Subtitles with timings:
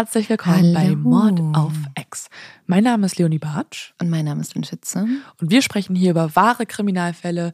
[0.00, 0.88] Herzlich willkommen Hallo.
[0.88, 2.30] bei Mord auf Ex.
[2.64, 3.92] Mein Name ist Leonie Bartsch.
[4.00, 5.06] Und mein Name ist Lynn Schütze.
[5.38, 7.52] Und wir sprechen hier über wahre Kriminalfälle.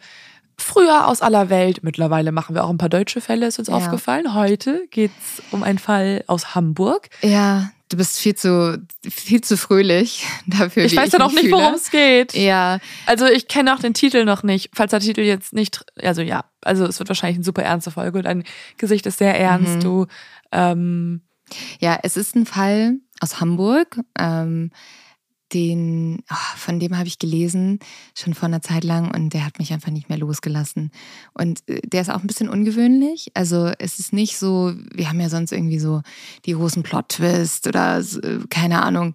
[0.56, 1.82] Früher aus aller Welt.
[1.82, 3.74] Mittlerweile machen wir auch ein paar deutsche Fälle, ist uns ja.
[3.74, 4.32] aufgefallen.
[4.32, 7.08] Heute geht es um einen Fall aus Hamburg.
[7.20, 10.84] Ja, du bist viel zu, viel zu fröhlich dafür.
[10.84, 12.32] Ich weiß ja noch nicht, worum es geht.
[12.34, 12.78] Ja.
[13.06, 14.70] Also ich kenne auch den Titel noch nicht.
[14.72, 18.22] Falls der Titel jetzt nicht, also ja, also es wird wahrscheinlich eine super ernste Folge.
[18.22, 18.44] Dein
[18.76, 19.78] Gesicht ist sehr ernst.
[19.78, 19.80] Mhm.
[19.80, 20.06] Du.
[20.52, 21.22] Ähm,
[21.80, 24.00] ja, es ist ein Fall aus Hamburg.
[24.18, 24.70] Ähm,
[25.52, 27.78] den, oh, von dem habe ich gelesen,
[28.14, 30.90] schon vor einer Zeit lang und der hat mich einfach nicht mehr losgelassen.
[31.34, 33.30] Und äh, der ist auch ein bisschen ungewöhnlich.
[33.34, 36.02] Also es ist nicht so, wir haben ja sonst irgendwie so
[36.46, 39.14] die großen Plot-Twist oder äh, keine Ahnung,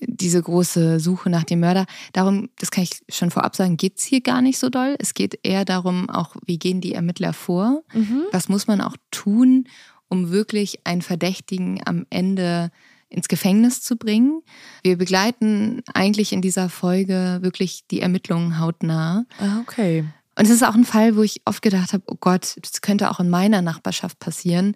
[0.00, 1.86] diese große Suche nach dem Mörder.
[2.12, 4.96] Darum, das kann ich schon vorab sagen, geht es hier gar nicht so doll.
[4.98, 7.82] Es geht eher darum, auch wie gehen die Ermittler vor?
[7.92, 8.22] Mhm.
[8.32, 9.66] Was muss man auch tun,
[10.08, 12.70] um wirklich einen Verdächtigen am Ende
[13.08, 14.42] ins Gefängnis zu bringen.
[14.82, 19.24] Wir begleiten eigentlich in dieser Folge wirklich die Ermittlungen hautnah.
[19.38, 20.04] Ah, okay.
[20.36, 23.10] Und es ist auch ein Fall, wo ich oft gedacht habe, oh Gott, das könnte
[23.10, 24.74] auch in meiner Nachbarschaft passieren.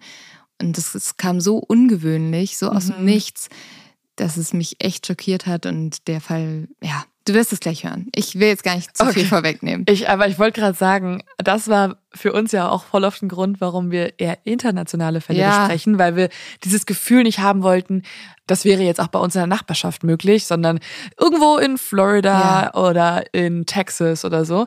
[0.61, 3.05] Und das, das kam so ungewöhnlich, so aus dem mhm.
[3.05, 3.49] Nichts,
[4.15, 5.65] dass es mich echt schockiert hat.
[5.65, 8.07] Und der Fall, ja, du wirst es gleich hören.
[8.15, 9.13] Ich will jetzt gar nicht zu okay.
[9.13, 9.85] viel vorwegnehmen.
[9.89, 13.29] Ich, aber ich wollte gerade sagen, das war für uns ja auch voll auf den
[13.29, 15.59] Grund, warum wir eher internationale Fälle ja.
[15.59, 16.29] besprechen, weil wir
[16.63, 18.03] dieses Gefühl nicht haben wollten,
[18.47, 20.79] das wäre jetzt auch bei uns in der Nachbarschaft möglich, sondern
[21.19, 22.73] irgendwo in Florida ja.
[22.73, 24.65] oder in Texas oder so.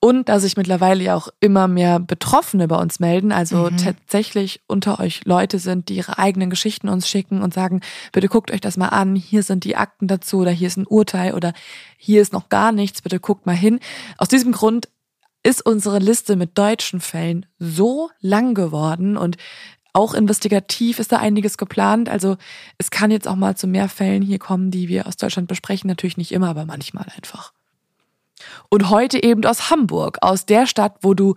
[0.00, 3.76] Und dass sich mittlerweile ja auch immer mehr Betroffene bei uns melden, also mhm.
[3.76, 7.80] tatsächlich unter euch Leute sind, die ihre eigenen Geschichten uns schicken und sagen,
[8.12, 10.86] bitte guckt euch das mal an, hier sind die Akten dazu oder hier ist ein
[10.86, 11.52] Urteil oder
[11.98, 13.80] hier ist noch gar nichts, bitte guckt mal hin.
[14.16, 14.88] Aus diesem Grund
[15.42, 19.36] ist unsere Liste mit deutschen Fällen so lang geworden und
[19.92, 22.08] auch investigativ ist da einiges geplant.
[22.08, 22.36] Also
[22.76, 25.88] es kann jetzt auch mal zu mehr Fällen hier kommen, die wir aus Deutschland besprechen.
[25.88, 27.52] Natürlich nicht immer, aber manchmal einfach.
[28.68, 31.34] Und heute eben aus Hamburg, aus der Stadt, wo du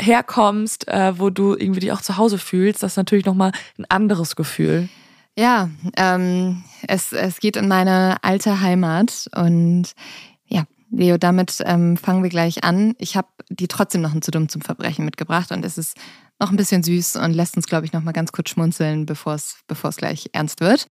[0.00, 2.82] herkommst, äh, wo du irgendwie dich auch zu Hause fühlst.
[2.82, 4.88] Das ist natürlich nochmal ein anderes Gefühl.
[5.36, 9.94] Ja, ähm, es, es geht in meine alte Heimat und
[10.90, 12.94] Leo, damit ähm, fangen wir gleich an.
[12.98, 15.96] Ich habe die trotzdem noch ein zu dumm zum Verbrechen mitgebracht und es ist
[16.40, 19.34] noch ein bisschen süß und lässt uns, glaube ich, noch mal ganz kurz schmunzeln, bevor
[19.34, 20.88] es gleich ernst wird.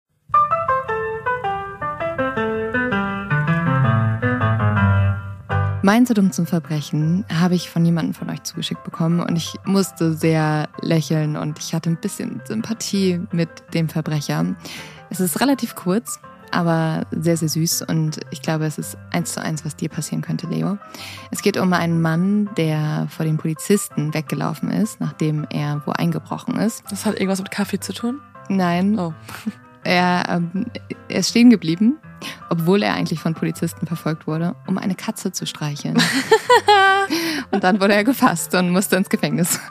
[5.83, 9.53] Mein zu dumm zum Verbrechen habe ich von jemandem von euch zugeschickt bekommen und ich
[9.63, 14.57] musste sehr lächeln und ich hatte ein bisschen Sympathie mit dem Verbrecher.
[15.09, 16.19] Es ist relativ kurz,
[16.51, 20.21] aber sehr, sehr süß und ich glaube, es ist eins zu eins, was dir passieren
[20.21, 20.77] könnte, Leo.
[21.31, 26.57] Es geht um einen Mann, der vor den Polizisten weggelaufen ist, nachdem er wo eingebrochen
[26.57, 26.83] ist.
[26.89, 28.19] Das hat irgendwas mit Kaffee zu tun?
[28.49, 28.97] Nein.
[28.99, 29.13] Oh.
[29.83, 30.65] Er, ähm,
[31.07, 31.97] er ist stehen geblieben,
[32.49, 35.95] obwohl er eigentlich von Polizisten verfolgt wurde, um eine Katze zu streicheln.
[37.51, 39.61] und dann wurde er gefasst und musste ins Gefängnis.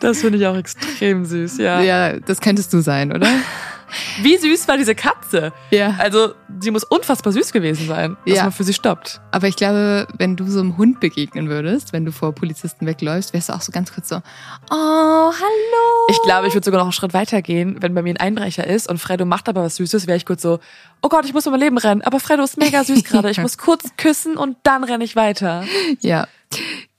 [0.00, 1.80] das finde ich auch extrem süß, ja.
[1.80, 3.26] Ja, das könntest du sein, oder?
[4.20, 5.52] Wie süß war diese Katze?
[5.70, 5.94] Ja.
[5.98, 8.42] Also, sie muss unfassbar süß gewesen sein, dass ja.
[8.44, 9.20] man für sie stoppt.
[9.30, 13.32] Aber ich glaube, wenn du so einem Hund begegnen würdest, wenn du vor Polizisten wegläufst,
[13.32, 16.06] wärst du auch so ganz kurz so, oh, hallo.
[16.08, 18.66] Ich glaube, ich würde sogar noch einen Schritt weiter gehen, wenn bei mir ein Einbrecher
[18.66, 20.60] ist und Fredo macht aber was Süßes, wäre ich kurz so,
[21.02, 23.38] oh Gott, ich muss um mein Leben rennen, aber Fredo ist mega süß gerade, ich
[23.38, 25.64] muss kurz küssen und dann renne ich weiter.
[26.00, 26.26] Ja.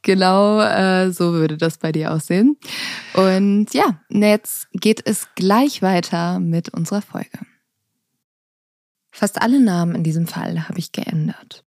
[0.03, 2.57] Genau äh, so würde das bei dir aussehen.
[3.13, 7.39] Und ja, jetzt geht es gleich weiter mit unserer Folge.
[9.11, 11.63] Fast alle Namen in diesem Fall habe ich geändert.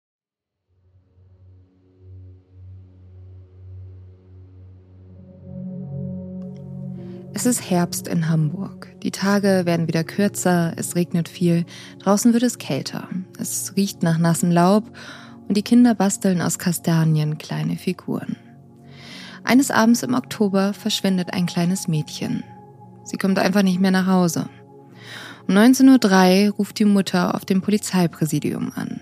[7.34, 8.88] Es ist Herbst in Hamburg.
[9.04, 11.66] Die Tage werden wieder kürzer, es regnet viel,
[12.00, 13.10] draußen wird es kälter.
[13.40, 14.92] Es riecht nach nassem Laub
[15.52, 18.38] und die Kinder basteln aus Kastanien kleine Figuren.
[19.44, 22.46] Eines Abends im Oktober verschwindet ein kleines Mädchen.
[23.04, 24.48] Sie kommt einfach nicht mehr nach Hause.
[25.50, 29.02] Um 19.03 Uhr ruft die Mutter auf dem Polizeipräsidium an.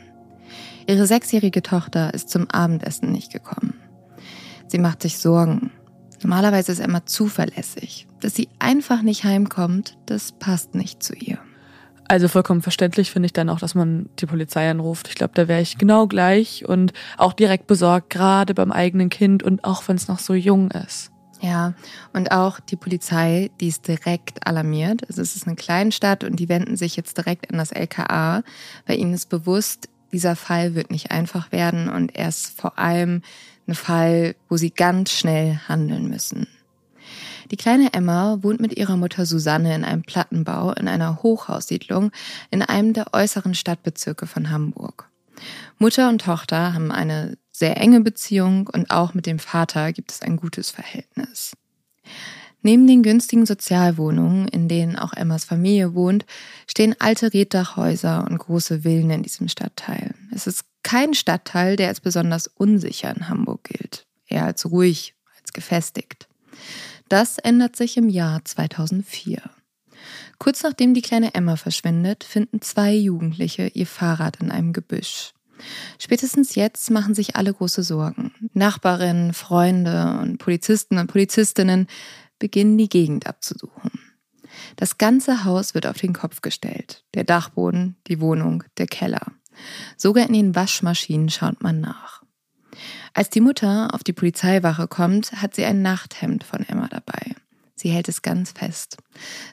[0.87, 3.75] Ihre sechsjährige Tochter ist zum Abendessen nicht gekommen.
[4.65, 5.69] Sie macht sich Sorgen.
[6.23, 8.07] Normalerweise ist Emma zuverlässig.
[8.21, 11.37] Dass sie einfach nicht heimkommt, das passt nicht zu ihr.
[12.09, 15.09] Also vollkommen verständlich finde ich dann auch, dass man die Polizei anruft.
[15.09, 19.43] Ich glaube, da wäre ich genau gleich und auch direkt besorgt, gerade beim eigenen Kind
[19.43, 21.11] und auch wenn es noch so jung ist.
[21.39, 21.75] Ja,
[22.11, 25.07] und auch die Polizei, die ist direkt alarmiert.
[25.07, 28.41] Also es ist eine Kleinstadt und die wenden sich jetzt direkt an das LKA,
[28.87, 33.21] weil ihnen ist bewusst, dieser Fall wird nicht einfach werden und er ist vor allem
[33.67, 36.47] ein Fall, wo sie ganz schnell handeln müssen.
[37.51, 42.11] Die kleine Emma wohnt mit ihrer Mutter Susanne in einem Plattenbau in einer Hochhaussiedlung
[42.51, 45.09] in einem der äußeren Stadtbezirke von Hamburg.
[45.79, 50.21] Mutter und Tochter haben eine sehr enge Beziehung und auch mit dem Vater gibt es
[50.21, 51.55] ein gutes Verhältnis.
[52.61, 56.25] Neben den günstigen Sozialwohnungen, in denen auch Emmas Familie wohnt,
[56.67, 60.13] stehen alte Reddachhäuser und große Villen in diesem Stadtteil.
[60.35, 65.53] Es ist kein Stadtteil, der als besonders unsicher in Hamburg gilt, eher als ruhig, als
[65.53, 66.27] gefestigt.
[67.09, 69.41] Das ändert sich im Jahr 2004.
[70.37, 75.33] Kurz nachdem die kleine Emma verschwindet, finden zwei Jugendliche ihr Fahrrad in einem Gebüsch.
[75.97, 78.31] Spätestens jetzt machen sich alle große Sorgen.
[78.53, 81.87] Nachbarinnen, Freunde und Polizisten und Polizistinnen
[82.37, 83.91] beginnen die Gegend abzusuchen.
[84.77, 87.03] Das ganze Haus wird auf den Kopf gestellt.
[87.13, 89.33] Der Dachboden, die Wohnung, der Keller.
[89.97, 92.18] Sogar in den Waschmaschinen schaut man nach.
[93.19, 97.35] Als die Mutter auf die Polizeiwache kommt, hat sie ein Nachthemd von Emma dabei.
[97.75, 98.95] Sie hält es ganz fest.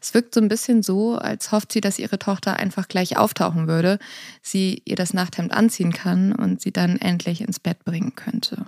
[0.00, 3.66] Es wirkt so ein bisschen so, als hofft sie, dass ihre Tochter einfach gleich auftauchen
[3.66, 3.98] würde,
[4.40, 8.66] sie ihr das Nachthemd anziehen kann und sie dann endlich ins Bett bringen könnte.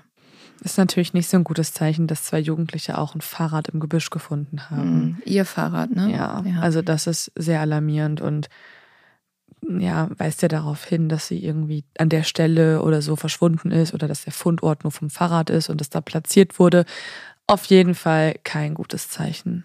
[0.65, 4.11] Ist natürlich nicht so ein gutes Zeichen, dass zwei Jugendliche auch ein Fahrrad im Gebüsch
[4.11, 4.95] gefunden haben.
[4.95, 5.23] Mhm.
[5.25, 6.11] Ihr Fahrrad, ne?
[6.11, 8.49] Ja, ja, also das ist sehr alarmierend und
[9.67, 13.95] ja, weist ja darauf hin, dass sie irgendwie an der Stelle oder so verschwunden ist
[13.95, 16.85] oder dass der Fundort nur vom Fahrrad ist und es da platziert wurde.
[17.47, 19.65] Auf jeden Fall kein gutes Zeichen.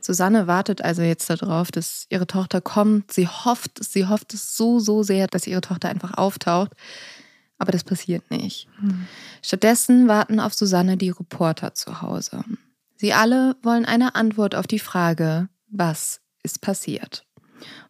[0.00, 3.12] Susanne wartet also jetzt darauf, dass ihre Tochter kommt.
[3.12, 6.72] Sie hofft, sie hofft es so, so sehr, dass ihre Tochter einfach auftaucht
[7.62, 8.66] aber das passiert nicht.
[8.80, 9.06] Hm.
[9.40, 12.44] Stattdessen warten auf Susanne die Reporter zu Hause.
[12.96, 17.24] Sie alle wollen eine Antwort auf die Frage, was ist passiert?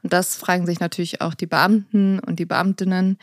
[0.02, 3.18] Und das fragen sich natürlich auch die Beamten und die Beamtinnen.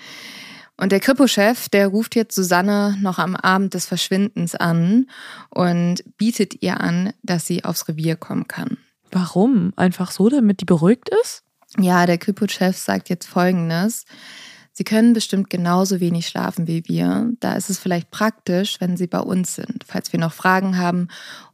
[0.77, 5.07] Und der Kripo-Chef, der ruft jetzt Susanne noch am Abend des Verschwindens an
[5.49, 8.77] und bietet ihr an, dass sie aufs Revier kommen kann.
[9.11, 9.73] Warum?
[9.75, 11.43] Einfach so, damit die beruhigt ist?
[11.77, 14.05] Ja, der Kripo-Chef sagt jetzt Folgendes.
[14.71, 17.29] Sie können bestimmt genauso wenig schlafen wie wir.
[17.41, 21.09] Da ist es vielleicht praktisch, wenn Sie bei uns sind, falls wir noch Fragen haben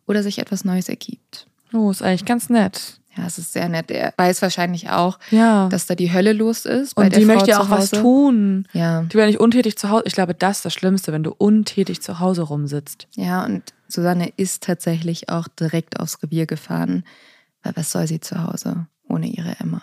[0.05, 1.47] oder sich etwas Neues ergibt.
[1.73, 2.99] Oh, ist eigentlich ganz nett.
[3.17, 3.91] Ja, es ist sehr nett.
[3.91, 5.69] Er weiß wahrscheinlich auch, ja.
[5.69, 6.97] dass da die Hölle los ist.
[6.97, 8.67] Und die Frau möchte ja auch was tun.
[8.73, 9.03] Ja.
[9.03, 10.03] Die wäre nicht untätig zu Hause.
[10.05, 13.07] Ich glaube, das ist das Schlimmste, wenn du untätig zu Hause rumsitzt.
[13.15, 17.03] Ja, und Susanne ist tatsächlich auch direkt aufs Revier gefahren.
[17.63, 19.81] Weil was soll sie zu Hause ohne ihre Emma?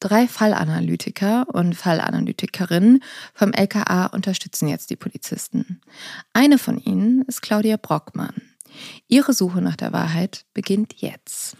[0.00, 3.02] Drei Fallanalytiker und Fallanalytikerinnen
[3.34, 5.80] vom LKA unterstützen jetzt die Polizisten.
[6.32, 8.34] Eine von ihnen ist Claudia Brockmann.
[9.08, 11.56] Ihre Suche nach der Wahrheit beginnt jetzt.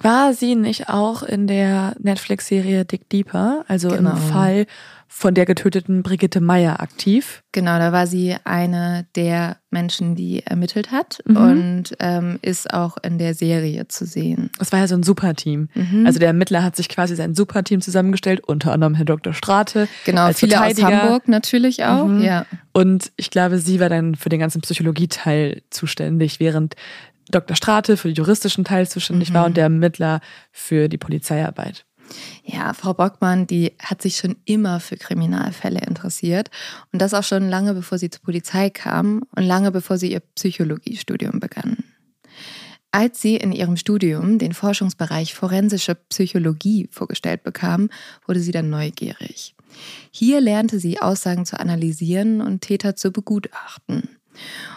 [0.00, 4.10] War sie nicht auch in der Netflix-Serie Dick Deeper, also genau.
[4.10, 4.66] im Fall
[5.12, 7.42] von der getöteten Brigitte Meyer aktiv.
[7.50, 11.36] Genau, da war sie eine der Menschen, die ermittelt hat mhm.
[11.36, 14.50] und ähm, ist auch in der Serie zu sehen.
[14.60, 15.68] Es war ja so ein Superteam.
[15.74, 16.06] Mhm.
[16.06, 19.34] Also der Ermittler hat sich quasi sein Superteam zusammengestellt, unter anderem Herr Dr.
[19.34, 19.88] Strate.
[20.06, 22.06] Genau, als viele aus Hamburg natürlich auch.
[22.06, 22.22] Mhm.
[22.22, 22.46] Ja.
[22.72, 26.76] Und ich glaube, sie war dann für den ganzen Psychologieteil zuständig, während
[27.30, 27.56] Dr.
[27.56, 29.46] Strate für den juristischen Teil zuständig war mhm.
[29.46, 30.20] und der Ermittler
[30.52, 31.84] für die Polizeiarbeit.
[32.44, 36.50] Ja, Frau Bockmann, die hat sich schon immer für Kriminalfälle interessiert
[36.92, 40.20] und das auch schon lange bevor sie zur Polizei kam und lange bevor sie ihr
[40.20, 41.78] Psychologiestudium begann.
[42.92, 47.88] Als sie in ihrem Studium den Forschungsbereich forensische Psychologie vorgestellt bekam,
[48.26, 49.54] wurde sie dann neugierig.
[50.10, 54.19] Hier lernte sie Aussagen zu analysieren und Täter zu begutachten.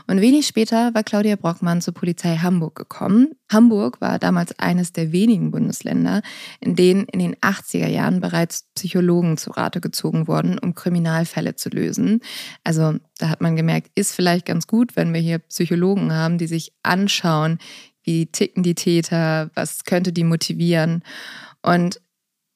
[0.07, 3.31] Und wenig später war Claudia Brockmann zur Polizei Hamburg gekommen.
[3.51, 6.21] Hamburg war damals eines der wenigen Bundesländer,
[6.59, 11.69] in denen in den 80er Jahren bereits Psychologen zu Rate gezogen wurden, um Kriminalfälle zu
[11.69, 12.19] lösen.
[12.63, 16.47] Also da hat man gemerkt, ist vielleicht ganz gut, wenn wir hier Psychologen haben, die
[16.47, 17.59] sich anschauen,
[18.03, 21.03] wie ticken die Täter, was könnte die motivieren.
[21.61, 22.01] Und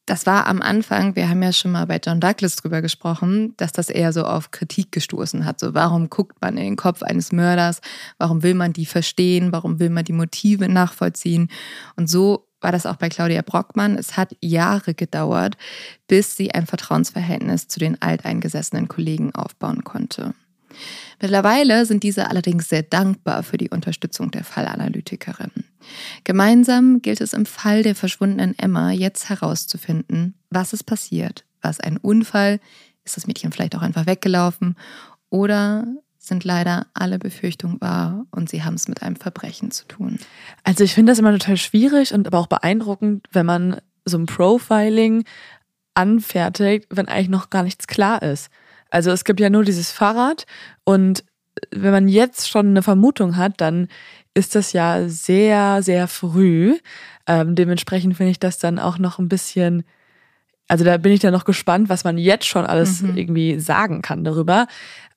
[0.08, 3.74] das war am Anfang, wir haben ja schon mal bei John Douglas drüber gesprochen, dass
[3.74, 5.60] das eher so auf Kritik gestoßen hat.
[5.60, 7.82] So, warum guckt man in den Kopf eines Mörders?
[8.18, 9.52] Warum will man die verstehen?
[9.52, 11.50] Warum will man die Motive nachvollziehen?
[11.98, 13.98] Und so war das auch bei Claudia Brockmann.
[13.98, 15.58] Es hat Jahre gedauert,
[16.08, 20.34] bis sie ein Vertrauensverhältnis zu den alteingesessenen Kollegen aufbauen konnte.
[21.22, 25.52] Mittlerweile sind diese allerdings sehr dankbar für die Unterstützung der Fallanalytikerin.
[26.24, 31.46] Gemeinsam gilt es im Fall der verschwundenen Emma jetzt herauszufinden, was ist passiert.
[31.62, 32.60] War es ein Unfall?
[33.04, 34.76] Ist das Mädchen vielleicht auch einfach weggelaufen?
[35.30, 35.88] Oder
[36.28, 40.20] sind leider alle Befürchtungen wahr und sie haben es mit einem Verbrechen zu tun.
[40.64, 44.26] Also ich finde das immer total schwierig und aber auch beeindruckend, wenn man so ein
[44.26, 45.24] Profiling
[45.94, 48.50] anfertigt, wenn eigentlich noch gar nichts klar ist.
[48.90, 50.46] Also es gibt ja nur dieses Fahrrad
[50.84, 51.24] und
[51.72, 53.88] wenn man jetzt schon eine Vermutung hat, dann
[54.34, 56.78] ist das ja sehr, sehr früh.
[57.26, 59.84] Ähm, dementsprechend finde ich das dann auch noch ein bisschen,
[60.68, 63.18] also da bin ich dann noch gespannt, was man jetzt schon alles mhm.
[63.18, 64.68] irgendwie sagen kann darüber.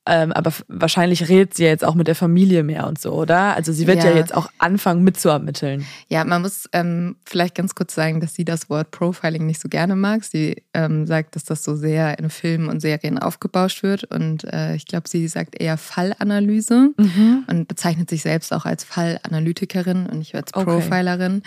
[0.06, 3.54] Ähm, aber wahrscheinlich redet sie ja jetzt auch mit der Familie mehr und so, oder?
[3.54, 5.86] Also sie wird ja, ja jetzt auch anfangen mitzuermitteln.
[6.08, 9.68] Ja, man muss ähm, vielleicht ganz kurz sagen, dass sie das Wort Profiling nicht so
[9.68, 10.24] gerne mag.
[10.24, 14.04] Sie ähm, sagt, dass das so sehr in Filmen und Serien aufgebauscht wird.
[14.04, 17.44] Und äh, ich glaube, sie sagt eher Fallanalyse mhm.
[17.46, 21.42] und bezeichnet sich selbst auch als Fallanalytikerin und nicht als Profilerin.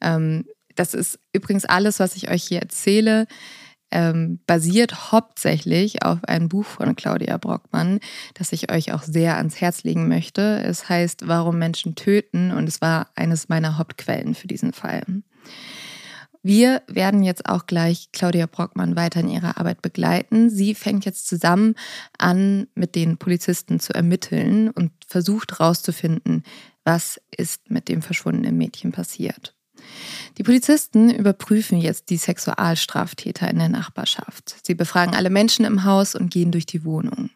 [0.00, 0.44] Okay.
[0.74, 3.26] Das ist übrigens alles, was ich euch hier erzähle
[3.94, 8.00] ähm, basiert hauptsächlich auf einem Buch von Claudia Brockmann,
[8.34, 10.60] das ich euch auch sehr ans Herz legen möchte.
[10.62, 15.04] Es heißt Warum Menschen töten und es war eines meiner Hauptquellen für diesen Fall.
[16.42, 20.50] Wir werden jetzt auch gleich Claudia Brockmann weiter in ihrer Arbeit begleiten.
[20.50, 21.74] Sie fängt jetzt zusammen
[22.18, 26.42] an, mit den Polizisten zu ermitteln und versucht herauszufinden,
[26.84, 29.54] was ist mit dem verschwundenen Mädchen passiert.
[30.38, 34.56] Die Polizisten überprüfen jetzt die Sexualstraftäter in der Nachbarschaft.
[34.64, 37.30] Sie befragen alle Menschen im Haus und gehen durch die Wohnung.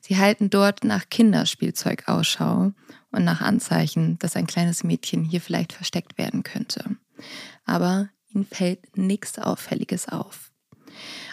[0.00, 2.72] Sie halten dort nach Kinderspielzeug Ausschau
[3.12, 6.96] und nach Anzeichen, dass ein kleines Mädchen hier vielleicht versteckt werden könnte.
[7.66, 10.50] Aber ihnen fällt nichts Auffälliges auf.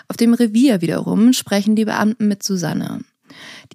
[0.08, 3.02] Auf dem Revier wiederum sprechen die Beamten mit Susanne.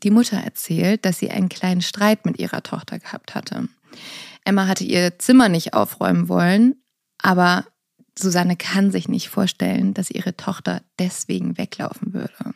[0.03, 3.69] Die Mutter erzählt, dass sie einen kleinen Streit mit ihrer Tochter gehabt hatte.
[4.45, 6.75] Emma hatte ihr Zimmer nicht aufräumen wollen,
[7.19, 7.67] aber
[8.19, 12.55] Susanne kann sich nicht vorstellen, dass ihre Tochter deswegen weglaufen würde.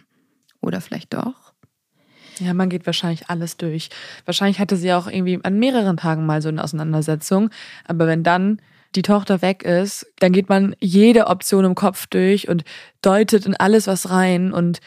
[0.60, 1.54] Oder vielleicht doch?
[2.38, 3.88] Ja, man geht wahrscheinlich alles durch.
[4.26, 7.50] Wahrscheinlich hatte sie auch irgendwie an mehreren Tagen mal so eine Auseinandersetzung.
[7.86, 8.60] Aber wenn dann
[8.94, 12.64] die Tochter weg ist, dann geht man jede Option im Kopf durch und
[13.00, 14.80] deutet in alles was rein und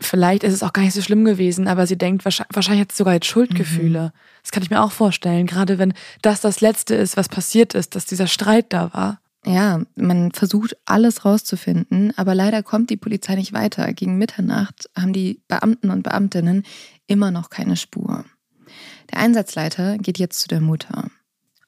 [0.00, 2.92] vielleicht ist es auch gar nicht so schlimm gewesen, aber sie denkt, wahrscheinlich, wahrscheinlich hat
[2.92, 4.06] sie sogar jetzt Schuldgefühle.
[4.06, 4.18] Mhm.
[4.42, 7.94] Das kann ich mir auch vorstellen, gerade wenn das das Letzte ist, was passiert ist,
[7.94, 9.20] dass dieser Streit da war.
[9.46, 13.92] Ja, man versucht alles rauszufinden, aber leider kommt die Polizei nicht weiter.
[13.94, 16.64] Gegen Mitternacht haben die Beamten und Beamtinnen
[17.06, 18.24] immer noch keine Spur.
[19.10, 21.10] Der Einsatzleiter geht jetzt zu der Mutter.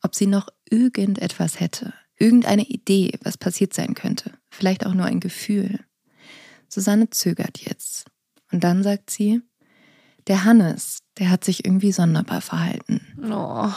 [0.02, 5.20] Ob sie noch irgendetwas hätte, irgendeine Idee, was passiert sein könnte, vielleicht auch nur ein
[5.20, 5.80] Gefühl.
[6.68, 8.09] Susanne zögert jetzt.
[8.52, 9.42] Und dann sagt sie,
[10.26, 13.00] der Hannes, der hat sich irgendwie sonderbar verhalten.
[13.22, 13.70] Oh.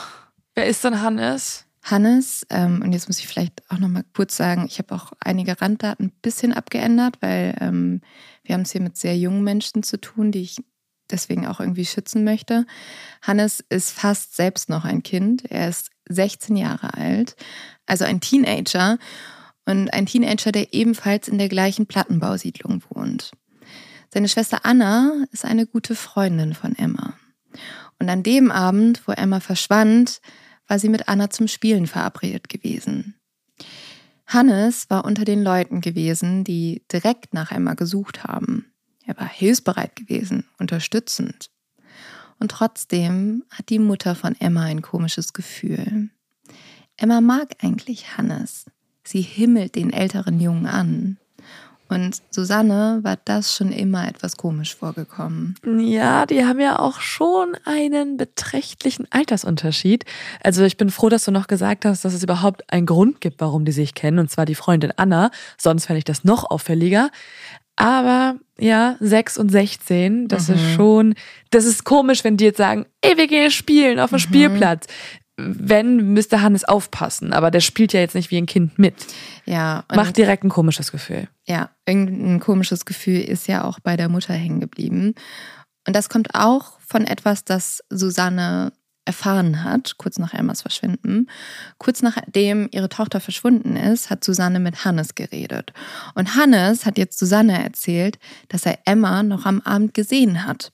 [0.55, 1.65] Wer ist denn Hannes?
[1.83, 5.59] Hannes, ähm, und jetzt muss ich vielleicht auch nochmal kurz sagen, ich habe auch einige
[5.59, 8.01] Randdaten ein bisschen abgeändert, weil ähm,
[8.43, 10.57] wir haben es hier mit sehr jungen Menschen zu tun, die ich
[11.11, 12.65] deswegen auch irgendwie schützen möchte.
[13.21, 15.49] Hannes ist fast selbst noch ein Kind.
[15.51, 17.35] Er ist 16 Jahre alt,
[17.85, 18.97] also ein Teenager
[19.65, 23.31] und ein Teenager, der ebenfalls in der gleichen Plattenbausiedlung wohnt.
[24.13, 27.15] Seine Schwester Anna ist eine gute Freundin von Emma.
[27.97, 30.21] Und an dem Abend, wo Emma verschwand,
[30.67, 33.15] war sie mit Anna zum Spielen verabredet gewesen.
[34.27, 38.71] Hannes war unter den Leuten gewesen, die direkt nach Emma gesucht haben.
[39.03, 41.49] Er war hilfsbereit gewesen, unterstützend.
[42.37, 46.11] Und trotzdem hat die Mutter von Emma ein komisches Gefühl.
[46.97, 48.65] Emma mag eigentlich Hannes.
[49.03, 51.17] Sie himmelt den älteren Jungen an.
[51.93, 55.55] Und Susanne war das schon immer etwas komisch vorgekommen.
[55.79, 60.05] Ja, die haben ja auch schon einen beträchtlichen Altersunterschied.
[60.43, 63.39] Also ich bin froh, dass du noch gesagt hast, dass es überhaupt einen Grund gibt,
[63.41, 65.31] warum die sich kennen, und zwar die Freundin Anna.
[65.57, 67.09] Sonst fände ich das noch auffälliger.
[67.75, 70.55] Aber ja, 6 und 16, das mhm.
[70.55, 71.15] ist schon,
[71.49, 74.19] das ist komisch, wenn die jetzt sagen, ey, wir gehen spielen auf dem mhm.
[74.19, 74.85] Spielplatz
[75.37, 77.33] wenn, müsste Hannes aufpassen.
[77.33, 78.95] Aber der spielt ja jetzt nicht wie ein Kind mit.
[79.45, 79.83] Ja.
[79.93, 81.27] Macht direkt ein komisches Gefühl.
[81.47, 85.15] Ja, irgendein komisches Gefühl ist ja auch bei der Mutter hängen geblieben.
[85.87, 88.71] Und das kommt auch von etwas, das Susanne
[89.05, 91.29] erfahren hat, kurz nach Emmas Verschwinden.
[91.77, 95.73] Kurz nachdem ihre Tochter verschwunden ist, hat Susanne mit Hannes geredet.
[96.15, 100.71] Und Hannes hat jetzt Susanne erzählt, dass er Emma noch am Abend gesehen hat.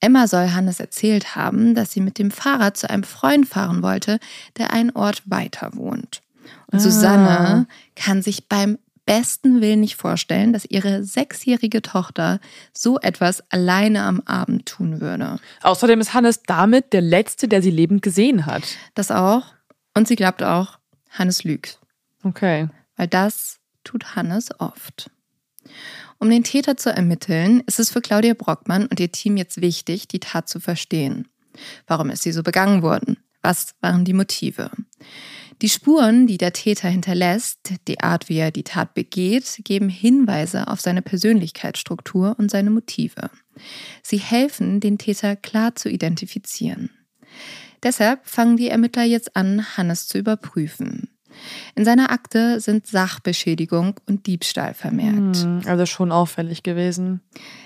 [0.00, 4.18] Emma soll Hannes erzählt haben, dass sie mit dem Fahrrad zu einem Freund fahren wollte,
[4.58, 6.20] der einen Ort weiter wohnt.
[6.66, 6.82] Und ah.
[6.82, 12.38] Susanne kann sich beim besten Willen nicht vorstellen, dass ihre sechsjährige Tochter
[12.72, 15.38] so etwas alleine am Abend tun würde.
[15.62, 18.62] Außerdem ist Hannes damit der Letzte, der sie lebend gesehen hat.
[18.94, 19.46] Das auch.
[19.94, 20.78] Und sie glaubt auch,
[21.10, 21.80] Hannes lügt.
[22.22, 22.68] Okay.
[22.96, 25.10] Weil das tut Hannes oft.
[26.20, 30.06] Um den Täter zu ermitteln, ist es für Claudia Brockmann und ihr Team jetzt wichtig,
[30.06, 31.28] die Tat zu verstehen.
[31.86, 33.16] Warum ist sie so begangen worden?
[33.40, 34.70] Was waren die Motive?
[35.62, 40.68] Die Spuren, die der Täter hinterlässt, die Art, wie er die Tat begeht, geben Hinweise
[40.68, 43.30] auf seine Persönlichkeitsstruktur und seine Motive.
[44.02, 46.90] Sie helfen, den Täter klar zu identifizieren.
[47.82, 51.08] Deshalb fangen die Ermittler jetzt an, Hannes zu überprüfen.
[51.74, 55.36] In seiner Akte sind Sachbeschädigung und Diebstahl vermerkt.
[55.36, 57.20] Hm, also schon auffällig gewesen.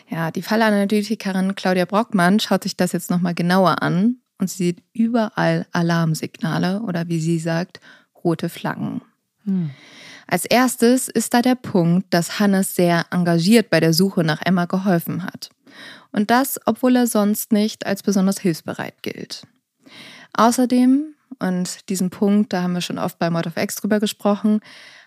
[0.08, 4.82] Ja, die Fallanalytikerin Claudia Brockmann schaut sich das jetzt nochmal genauer an und sie sieht
[4.92, 7.80] überall Alarmsignale oder wie sie sagt,
[8.22, 9.02] rote Flaggen.
[9.44, 9.70] Hm.
[10.26, 14.64] Als erstes ist da der Punkt, dass Hannes sehr engagiert bei der Suche nach Emma
[14.64, 15.50] geholfen hat.
[16.12, 19.46] Und das, obwohl er sonst nicht als besonders hilfsbereit gilt.
[20.32, 24.60] Außerdem, und diesen Punkt, da haben wir schon oft bei Mord of X drüber gesprochen,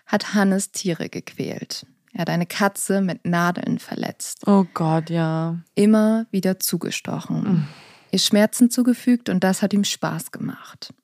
[0.06, 1.86] hat Hannes Tiere gequält.
[2.12, 4.46] Er hat eine Katze mit Nadeln verletzt.
[4.46, 5.58] Oh Gott, ja.
[5.74, 7.42] Immer wieder zugestochen.
[7.42, 7.68] Mhm.
[8.10, 10.94] Ihr Schmerzen zugefügt und das hat ihm Spaß gemacht.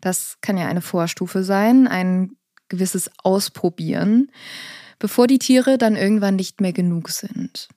[0.00, 2.36] Das kann ja eine Vorstufe sein, ein
[2.68, 4.30] gewisses Ausprobieren,
[4.98, 7.68] bevor die Tiere dann irgendwann nicht mehr genug sind.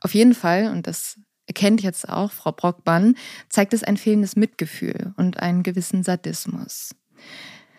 [0.00, 3.16] Auf jeden Fall, und das erkennt jetzt auch Frau Brockmann,
[3.48, 6.94] zeigt es ein fehlendes Mitgefühl und einen gewissen Sadismus.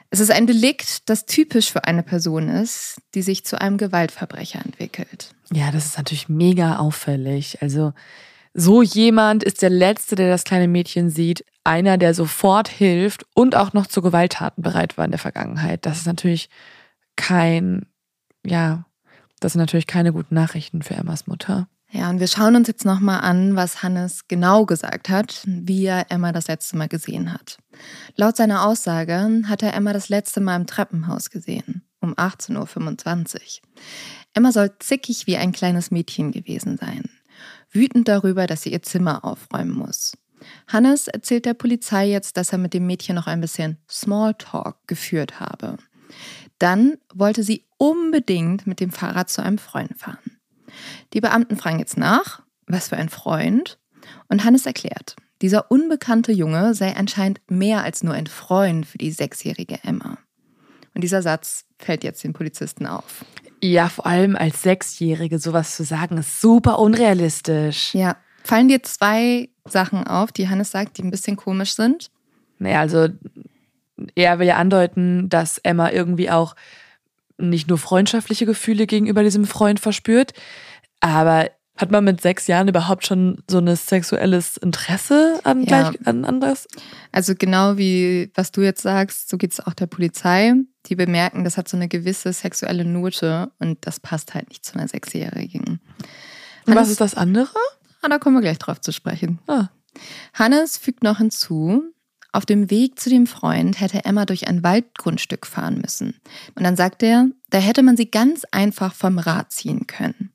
[0.10, 4.64] Es ist ein Delikt, das typisch für eine Person ist, die sich zu einem Gewaltverbrecher
[4.64, 5.34] entwickelt.
[5.52, 7.62] Ja, das ist natürlich mega auffällig.
[7.62, 7.94] Also
[8.54, 13.56] so jemand ist der Letzte, der das kleine Mädchen sieht, einer, der sofort hilft und
[13.56, 15.86] auch noch zu Gewalttaten bereit war in der Vergangenheit.
[15.86, 16.50] Das ist natürlich
[17.16, 17.88] kein,
[18.46, 18.86] ja,
[19.40, 21.68] das sind natürlich keine guten Nachrichten für Emmas Mutter.
[21.96, 26.10] Ja, und wir schauen uns jetzt nochmal an, was Hannes genau gesagt hat, wie er
[26.10, 27.60] Emma das letzte Mal gesehen hat.
[28.16, 33.70] Laut seiner Aussage hat er Emma das letzte Mal im Treppenhaus gesehen, um 18.25 Uhr.
[34.34, 37.12] Emma soll zickig wie ein kleines Mädchen gewesen sein,
[37.72, 40.14] wütend darüber, dass sie ihr Zimmer aufräumen muss.
[40.68, 45.40] Hannes erzählt der Polizei jetzt, dass er mit dem Mädchen noch ein bisschen Smalltalk geführt
[45.40, 45.78] habe.
[46.58, 50.33] Dann wollte sie unbedingt mit dem Fahrrad zu einem Freund fahren.
[51.14, 53.80] Die Beamten fragen jetzt nach, was für ein Freund.
[54.28, 59.12] Und Hannes erklärt, dieser unbekannte Junge sei anscheinend mehr als nur ein Freund für die
[59.12, 60.18] sechsjährige Emma.
[60.94, 63.26] Und dieser Satz fällt jetzt den Polizisten auf.
[63.62, 67.94] Ja, vor allem als Sechsjährige sowas zu sagen, ist super unrealistisch.
[67.94, 68.18] Ja.
[68.44, 72.12] Fallen dir zwei Sachen auf, die Hannes sagt, die ein bisschen komisch sind?
[72.60, 73.08] Naja, also
[74.16, 76.56] er will ja andeuten, dass Emma irgendwie auch
[77.50, 80.34] nicht nur freundschaftliche Gefühle gegenüber diesem Freund verspürt,
[81.00, 85.90] aber hat man mit sechs Jahren überhaupt schon so ein sexuelles Interesse an, ja.
[85.90, 86.68] gleich, an anderes?
[87.12, 90.54] Also genau wie was du jetzt sagst, so geht es auch der Polizei.
[90.86, 94.76] Die bemerken, das hat so eine gewisse sexuelle Note und das passt halt nicht zu
[94.76, 95.80] einer Sechsjährigen.
[96.68, 97.50] Und was ist das andere?
[98.02, 99.40] Ah, da kommen wir gleich drauf zu sprechen.
[99.48, 99.70] Ah.
[100.34, 101.84] Hannes fügt noch hinzu,
[102.34, 106.16] auf dem Weg zu dem Freund hätte Emma durch ein Waldgrundstück fahren müssen.
[106.56, 110.34] Und dann sagt er, da hätte man sie ganz einfach vom Rad ziehen können.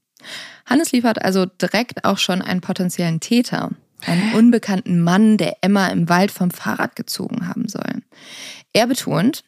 [0.64, 3.70] Hannes liefert also direkt auch schon einen potenziellen Täter,
[4.06, 8.02] einen unbekannten Mann, der Emma im Wald vom Fahrrad gezogen haben soll.
[8.72, 9.44] Er betont,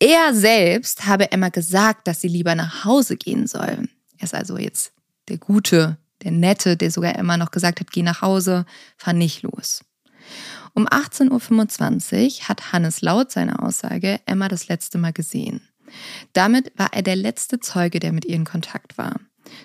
[0.00, 3.88] er selbst habe Emma gesagt, dass sie lieber nach Hause gehen soll.
[4.18, 4.92] Er ist also jetzt
[5.28, 9.42] der Gute, der Nette, der sogar Emma noch gesagt hat, geh nach Hause, fahr nicht
[9.42, 9.84] los.
[10.76, 15.62] Um 18.25 Uhr hat Hannes laut seiner Aussage Emma das letzte Mal gesehen.
[16.34, 19.18] Damit war er der letzte Zeuge, der mit ihr in Kontakt war.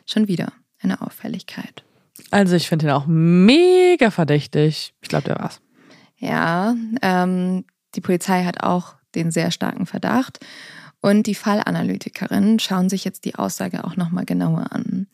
[0.05, 1.83] Schon wieder eine Auffälligkeit.
[2.29, 4.93] Also ich finde ihn auch mega verdächtig.
[5.01, 5.59] Ich glaube, der war's.
[6.15, 10.39] Ja, ähm, die Polizei hat auch den sehr starken Verdacht.
[11.01, 15.07] Und die Fallanalytikerinnen schauen sich jetzt die Aussage auch nochmal genauer an.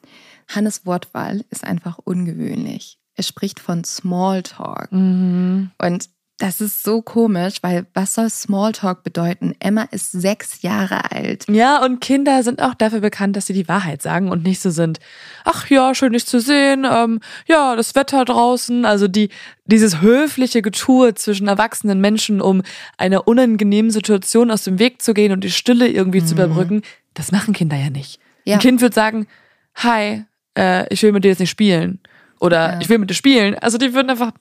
[0.48, 3.00] Hannes Wortwahl ist einfach ungewöhnlich.
[3.18, 4.92] Er spricht von Smalltalk.
[4.92, 5.72] Mhm.
[5.80, 9.56] Und das ist so komisch, weil was soll Smalltalk bedeuten?
[9.60, 11.46] Emma ist sechs Jahre alt.
[11.50, 14.70] Ja, und Kinder sind auch dafür bekannt, dass sie die Wahrheit sagen und nicht so
[14.70, 15.00] sind.
[15.46, 16.86] Ach ja, schön dich zu sehen.
[16.88, 18.86] Ähm, ja, das Wetter draußen.
[18.86, 19.30] Also die,
[19.66, 22.62] dieses höfliche Getue zwischen erwachsenen Menschen, um
[22.98, 26.28] einer unangenehmen Situation aus dem Weg zu gehen und die Stille irgendwie mhm.
[26.28, 26.84] zu überbrücken,
[27.16, 28.20] das machen Kinder ja nicht.
[28.46, 28.58] Ja.
[28.58, 29.26] Ein Kind wird sagen,
[29.74, 30.24] hi,
[30.56, 32.00] äh, ich will mit dir jetzt nicht spielen.
[32.40, 32.80] Oder ja.
[32.82, 33.56] ich will mit dir spielen.
[33.56, 34.32] Also die würden einfach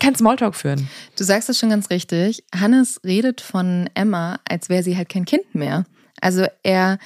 [0.00, 0.88] kein Smalltalk führen.
[1.16, 2.44] Du sagst das schon ganz richtig.
[2.54, 5.84] Hannes redet von Emma, als wäre sie halt kein Kind mehr.
[6.20, 6.98] Also er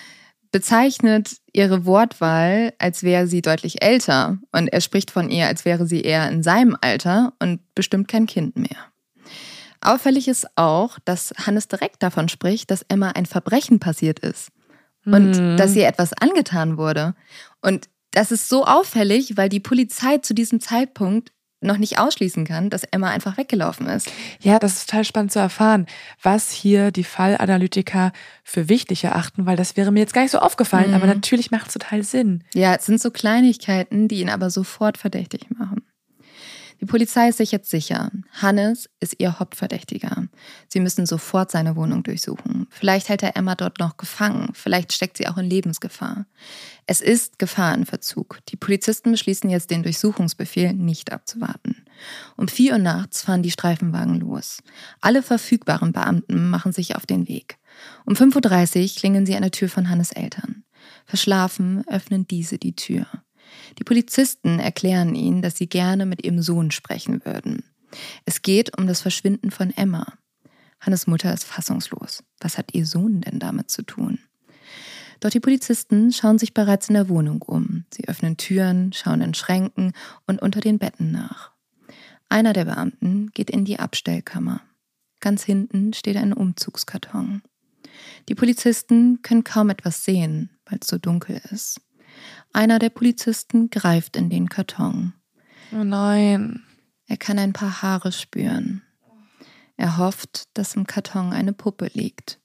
[0.50, 4.38] bezeichnet ihre Wortwahl, als wäre sie deutlich älter.
[4.52, 8.26] Und er spricht von ihr, als wäre sie eher in seinem Alter und bestimmt kein
[8.26, 8.78] Kind mehr.
[9.80, 14.50] Auffällig ist auch, dass Hannes direkt davon spricht, dass Emma ein Verbrechen passiert ist
[15.04, 15.56] und hm.
[15.56, 17.14] dass ihr etwas angetan wurde.
[17.62, 17.88] Und
[18.18, 22.82] das ist so auffällig, weil die Polizei zu diesem Zeitpunkt noch nicht ausschließen kann, dass
[22.82, 24.10] Emma einfach weggelaufen ist.
[24.40, 25.86] Ja, das ist total spannend zu erfahren,
[26.20, 30.40] was hier die Fallanalytiker für wichtig erachten, weil das wäre mir jetzt gar nicht so
[30.40, 30.94] aufgefallen, mhm.
[30.94, 32.42] aber natürlich macht es total Sinn.
[32.54, 35.82] Ja, es sind so Kleinigkeiten, die ihn aber sofort verdächtig machen.
[36.80, 38.10] Die Polizei ist sich jetzt sicher.
[38.40, 40.28] Hannes ist ihr Hauptverdächtiger.
[40.68, 42.68] Sie müssen sofort seine Wohnung durchsuchen.
[42.70, 44.50] Vielleicht hält er Emma dort noch gefangen.
[44.54, 46.26] Vielleicht steckt sie auch in Lebensgefahr.
[46.86, 48.38] Es ist Gefahr in Verzug.
[48.48, 51.84] Die Polizisten beschließen jetzt, den Durchsuchungsbefehl nicht abzuwarten.
[52.36, 54.62] Um vier Uhr nachts fahren die Streifenwagen los.
[55.00, 57.58] Alle verfügbaren Beamten machen sich auf den Weg.
[58.06, 60.64] Um 5.30 Uhr klingeln sie an der Tür von Hannes Eltern.
[61.06, 63.06] Verschlafen öffnen diese die Tür.
[63.78, 67.64] Die Polizisten erklären ihnen, dass sie gerne mit ihrem Sohn sprechen würden.
[68.24, 70.06] Es geht um das Verschwinden von Emma.
[70.80, 72.22] Hannes Mutter ist fassungslos.
[72.40, 74.18] Was hat ihr Sohn denn damit zu tun?
[75.20, 77.84] Doch die Polizisten schauen sich bereits in der Wohnung um.
[77.92, 79.92] Sie öffnen Türen, schauen in Schränken
[80.26, 81.52] und unter den Betten nach.
[82.28, 84.60] Einer der Beamten geht in die Abstellkammer.
[85.20, 87.42] Ganz hinten steht ein Umzugskarton.
[88.28, 91.80] Die Polizisten können kaum etwas sehen, weil es so dunkel ist.
[92.52, 95.12] Einer der Polizisten greift in den Karton.
[95.72, 96.64] Oh nein.
[97.06, 98.82] Er kann ein paar Haare spüren.
[99.76, 102.40] Er hofft, dass im Karton eine Puppe liegt.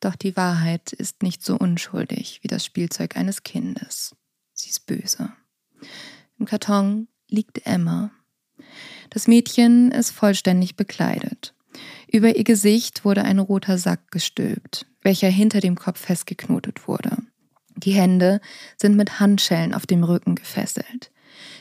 [0.00, 4.16] Doch die Wahrheit ist nicht so unschuldig wie das Spielzeug eines Kindes.
[4.52, 5.32] Sie ist böse.
[6.38, 8.10] Im Karton liegt Emma.
[9.10, 11.54] Das Mädchen ist vollständig bekleidet.
[12.10, 17.18] Über ihr Gesicht wurde ein roter Sack gestülpt, welcher hinter dem Kopf festgeknotet wurde.
[17.76, 18.40] Die Hände
[18.76, 21.10] sind mit Handschellen auf dem Rücken gefesselt.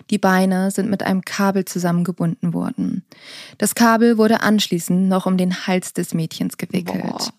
[0.09, 3.05] Die Beine sind mit einem Kabel zusammengebunden worden.
[3.57, 7.03] Das Kabel wurde anschließend noch um den Hals des Mädchens gewickelt.
[7.03, 7.33] Boah.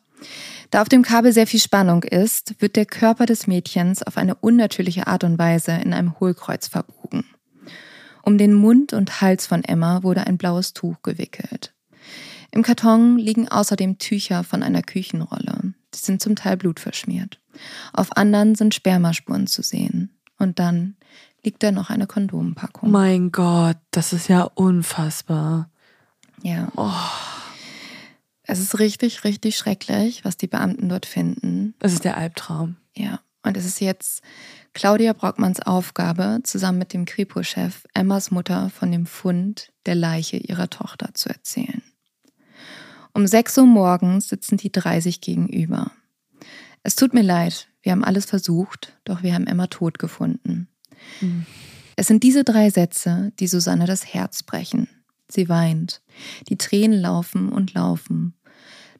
[0.70, 4.36] Da auf dem Kabel sehr viel Spannung ist, wird der Körper des Mädchens auf eine
[4.36, 7.26] unnatürliche Art und Weise in einem Hohlkreuz verbogen.
[8.22, 11.74] Um den Mund und Hals von Emma wurde ein blaues Tuch gewickelt.
[12.52, 15.74] Im Karton liegen außerdem Tücher von einer Küchenrolle.
[15.94, 17.41] Sie sind zum Teil blutverschmiert.
[17.92, 20.10] Auf anderen sind Spermaspuren zu sehen.
[20.38, 20.96] Und dann
[21.44, 22.90] liegt da noch eine Kondompackung.
[22.90, 25.70] Mein Gott, das ist ja unfassbar.
[26.42, 26.68] Ja.
[26.76, 26.90] Oh.
[28.44, 31.74] Es ist richtig, richtig schrecklich, was die Beamten dort finden.
[31.80, 32.76] Es ist der Albtraum.
[32.94, 33.20] Ja.
[33.44, 34.22] Und es ist jetzt
[34.72, 40.70] Claudia Brockmanns Aufgabe, zusammen mit dem Kripo-Chef Emmas Mutter von dem Fund der Leiche ihrer
[40.70, 41.82] Tochter zu erzählen.
[43.14, 45.92] Um 6 Uhr morgens sitzen die drei sich gegenüber.
[46.82, 50.68] Es tut mir leid, wir haben alles versucht, doch wir haben Emma tot gefunden.
[51.20, 51.46] Mhm.
[51.96, 54.88] Es sind diese drei Sätze, die Susanne das Herz brechen.
[55.28, 56.02] Sie weint.
[56.48, 58.34] Die Tränen laufen und laufen.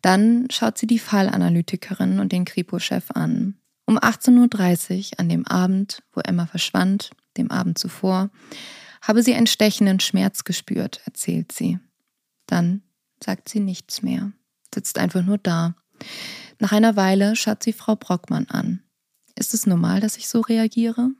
[0.01, 3.57] Dann schaut sie die Fallanalytikerin und den Kripo-Chef an.
[3.87, 8.31] Um 18.30 Uhr an dem Abend, wo Emma verschwand, dem Abend zuvor,
[9.01, 11.79] habe sie einen stechenden Schmerz gespürt, erzählt sie.
[12.47, 12.83] Dann
[13.23, 14.33] sagt sie nichts mehr,
[14.75, 15.75] sitzt einfach nur da.
[16.63, 18.85] Nach einer Weile schaut sie Frau Brockmann an.
[19.35, 21.11] Ist es normal, dass ich so reagiere?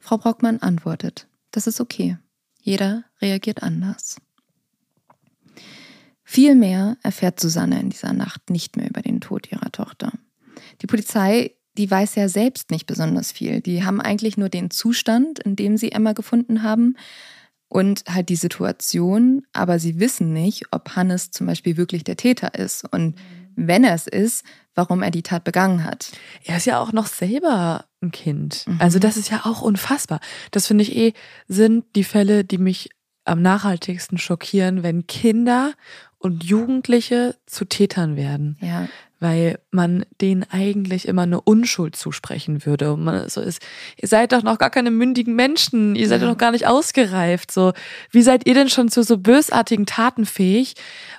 [0.00, 2.18] Frau Brockmann antwortet, das ist okay.
[2.62, 4.18] Jeder reagiert anders.
[6.22, 10.12] Viel mehr erfährt Susanne in dieser Nacht nicht mehr über den Tod ihrer Tochter.
[10.82, 13.60] Die Polizei, die weiß ja selbst nicht besonders viel.
[13.62, 16.94] Die haben eigentlich nur den Zustand, in dem sie Emma gefunden haben,
[17.66, 22.54] und halt die Situation, aber sie wissen nicht, ob Hannes zum Beispiel wirklich der Täter
[22.54, 23.16] ist und
[23.66, 24.44] wenn er es ist,
[24.74, 26.12] warum er die Tat begangen hat.
[26.44, 28.64] Er ist ja auch noch selber ein Kind.
[28.66, 28.78] Mhm.
[28.80, 30.20] Also das ist ja auch unfassbar.
[30.50, 31.12] Das finde ich eh,
[31.48, 32.90] sind die Fälle, die mich
[33.24, 35.74] am nachhaltigsten schockieren, wenn Kinder
[36.20, 38.56] und Jugendliche zu Tätern werden.
[38.60, 38.88] Ja
[39.20, 42.94] weil man denen eigentlich immer eine Unschuld zusprechen würde.
[42.94, 43.62] Und man so ist,
[44.00, 46.26] ihr seid doch noch gar keine mündigen Menschen, ihr seid ja.
[46.26, 47.52] doch noch gar nicht ausgereift.
[47.52, 47.74] So,
[48.10, 50.74] wie seid ihr denn schon zu so bösartigen Taten fähig?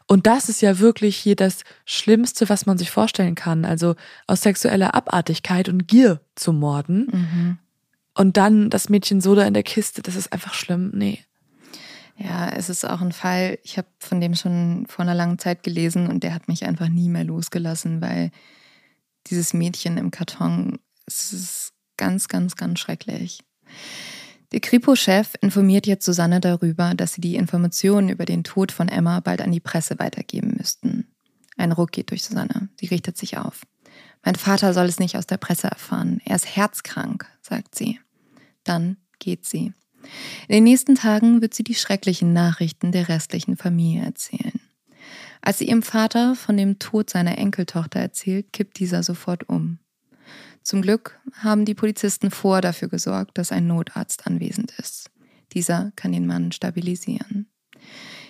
[0.08, 3.66] Und das ist ja wirklich hier das Schlimmste, was man sich vorstellen kann.
[3.66, 7.08] Also aus sexueller Abartigkeit und Gier zu morden.
[7.12, 7.58] Mhm.
[8.16, 10.92] Und dann das Mädchen so da in der Kiste, das ist einfach schlimm.
[10.94, 11.20] Nee.
[12.24, 15.64] Ja, es ist auch ein Fall, ich habe von dem schon vor einer langen Zeit
[15.64, 18.32] gelesen und der hat mich einfach nie mehr losgelassen, weil
[19.28, 23.40] dieses Mädchen im Karton, es ist ganz, ganz, ganz schrecklich.
[24.52, 29.20] Der Kripo-Chef informiert jetzt Susanne darüber, dass sie die Informationen über den Tod von Emma
[29.22, 31.08] bald an die Presse weitergeben müssten.
[31.58, 32.70] Ein Ruck geht durch Susanne.
[32.80, 33.62] Sie richtet sich auf.
[34.24, 36.22] Mein Vater soll es nicht aus der Presse erfahren.
[36.26, 38.00] Er ist herzkrank, sagt sie.
[38.64, 39.74] Dann geht sie.
[40.48, 44.60] In den nächsten Tagen wird sie die schrecklichen Nachrichten der restlichen Familie erzählen.
[45.42, 49.80] Als sie ihrem Vater von dem Tod seiner Enkeltochter erzählt, kippt dieser sofort um.
[50.64, 55.10] Zum Glück haben die Polizisten vor dafür gesorgt, dass ein Notarzt anwesend ist.
[55.54, 57.52] Dieser kann den Mann stabilisieren.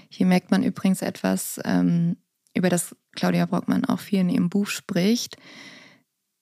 [0.10, 2.18] Hier merkt man übrigens etwas, ähm,
[2.56, 5.38] über das Claudia Brockmann auch viel in ihrem Buch spricht.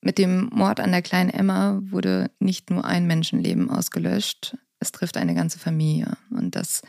[0.01, 5.17] Mit dem Mord an der kleinen Emma wurde nicht nur ein Menschenleben ausgelöscht, es trifft
[5.17, 6.17] eine ganze Familie.
[6.29, 6.81] Und das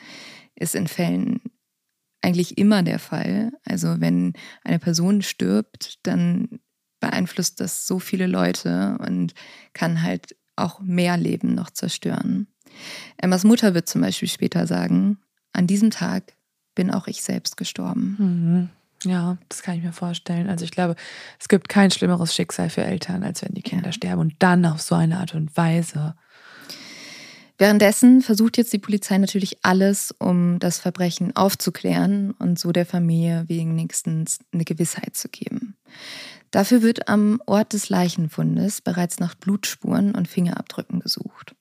[0.55, 1.41] ist in Fällen
[2.23, 3.53] eigentlich immer der Fall.
[3.65, 6.61] Also wenn eine Person stirbt, dann
[7.01, 9.35] beeinflusst das so viele Leute und
[9.73, 12.47] kann halt auch mehr Leben noch zerstören.
[13.17, 15.19] Emmas Mutter wird zum Beispiel später sagen,
[15.53, 16.35] an diesem Tag
[16.75, 18.17] bin auch ich selbst gestorben.
[18.19, 18.69] Mhm.
[19.11, 20.49] Ja, das kann ich mir vorstellen.
[20.49, 20.95] Also ich glaube,
[21.39, 23.93] es gibt kein schlimmeres Schicksal für Eltern, als wenn die Kinder ja.
[23.93, 26.15] sterben und dann auf so eine Art und Weise.
[27.61, 33.45] Währenddessen versucht jetzt die Polizei natürlich alles, um das Verbrechen aufzuklären und so der Familie
[33.49, 35.77] wenigstens eine Gewissheit zu geben.
[36.51, 41.55] Dafür wird am Ort des Leichenfundes bereits nach Blutspuren und Fingerabdrücken gesucht.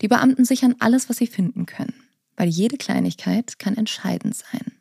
[0.00, 1.94] Die Beamten sichern alles, was sie finden können,
[2.36, 4.78] weil jede Kleinigkeit kann entscheidend sein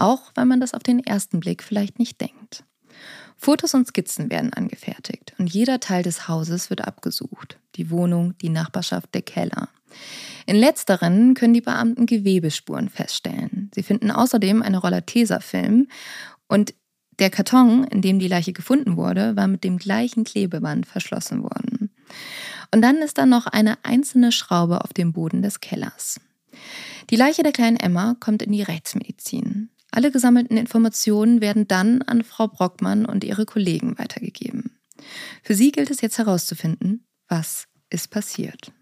[0.00, 2.64] auch wenn man das auf den ersten Blick vielleicht nicht denkt.
[3.42, 7.58] Fotos und Skizzen werden angefertigt und jeder Teil des Hauses wird abgesucht.
[7.76, 9.70] Die Wohnung, die Nachbarschaft, der Keller.
[10.44, 13.70] In letzteren können die Beamten Gewebespuren feststellen.
[13.74, 15.88] Sie finden außerdem eine Rolle Tesafilm
[16.48, 16.74] und
[17.18, 21.90] der Karton, in dem die Leiche gefunden wurde, war mit dem gleichen Klebeband verschlossen worden.
[22.74, 26.20] Und dann ist da noch eine einzelne Schraube auf dem Boden des Kellers.
[27.08, 29.70] Die Leiche der kleinen Emma kommt in die Rechtsmedizin.
[29.92, 34.78] Alle gesammelten Informationen werden dann an Frau Brockmann und ihre Kollegen weitergegeben.
[35.42, 38.72] Für sie gilt es jetzt herauszufinden, was ist passiert.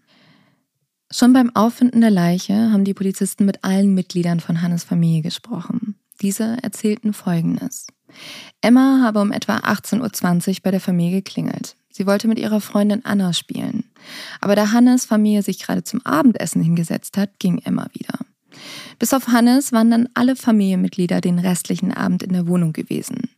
[1.11, 5.95] Schon beim Auffinden der Leiche haben die Polizisten mit allen Mitgliedern von Hannes Familie gesprochen.
[6.21, 7.87] Diese erzählten Folgendes.
[8.61, 11.75] Emma habe um etwa 18.20 Uhr bei der Familie geklingelt.
[11.91, 13.85] Sie wollte mit ihrer Freundin Anna spielen.
[14.39, 18.19] Aber da Hannes Familie sich gerade zum Abendessen hingesetzt hat, ging Emma wieder.
[18.97, 23.29] Bis auf Hannes waren dann alle Familienmitglieder den restlichen Abend in der Wohnung gewesen.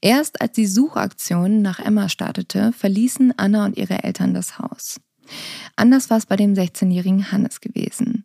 [0.00, 5.00] Erst als die Suchaktion nach Emma startete, verließen Anna und ihre Eltern das Haus.
[5.76, 8.24] Anders war es bei dem 16-jährigen Hannes gewesen.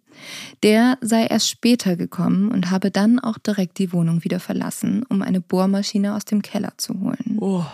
[0.64, 5.22] Der sei erst später gekommen und habe dann auch direkt die Wohnung wieder verlassen, um
[5.22, 7.38] eine Bohrmaschine aus dem Keller zu holen.
[7.40, 7.66] Oh.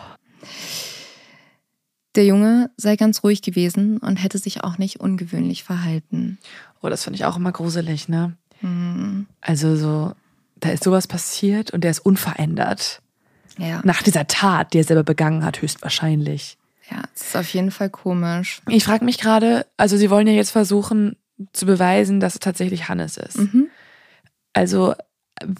[2.15, 6.39] Der Junge sei ganz ruhig gewesen und hätte sich auch nicht ungewöhnlich verhalten.
[6.81, 8.35] Oh, das finde ich auch immer gruselig, ne?
[8.61, 9.27] Mhm.
[9.41, 10.13] Also so,
[10.57, 13.01] da ist sowas passiert und der ist unverändert.
[13.57, 13.81] Ja.
[13.83, 16.57] Nach dieser Tat, die er selber begangen hat, höchstwahrscheinlich.
[16.89, 18.61] Ja, es ist auf jeden Fall komisch.
[18.67, 21.15] Ich frage mich gerade, also sie wollen ja jetzt versuchen
[21.53, 23.37] zu beweisen, dass es tatsächlich Hannes ist.
[23.37, 23.67] Mhm.
[24.53, 24.93] Also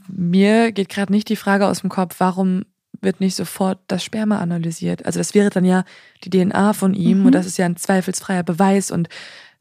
[0.07, 2.63] mir geht gerade nicht die Frage aus dem Kopf, warum
[3.01, 5.05] wird nicht sofort das Sperma analysiert?
[5.05, 5.85] Also das wäre dann ja
[6.23, 7.27] die DNA von ihm mhm.
[7.27, 9.07] und das ist ja ein zweifelsfreier Beweis und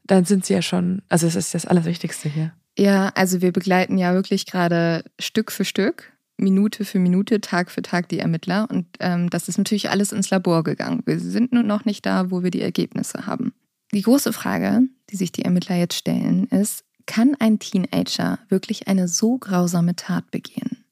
[0.03, 2.51] dann sind sie ja schon, also das ist das Allerwichtigste hier.
[2.79, 7.81] Ja, also wir begleiten ja wirklich gerade Stück für Stück, Minute für Minute, Tag für
[7.81, 8.69] Tag die Ermittler.
[8.71, 11.03] Und ähm, das ist natürlich alles ins Labor gegangen.
[11.05, 13.53] Wir sind nun noch nicht da, wo wir die Ergebnisse haben.
[13.93, 19.09] Die große Frage, die sich die Ermittler jetzt stellen, ist, kann ein Teenager wirklich eine
[19.09, 20.85] so grausame Tat begehen?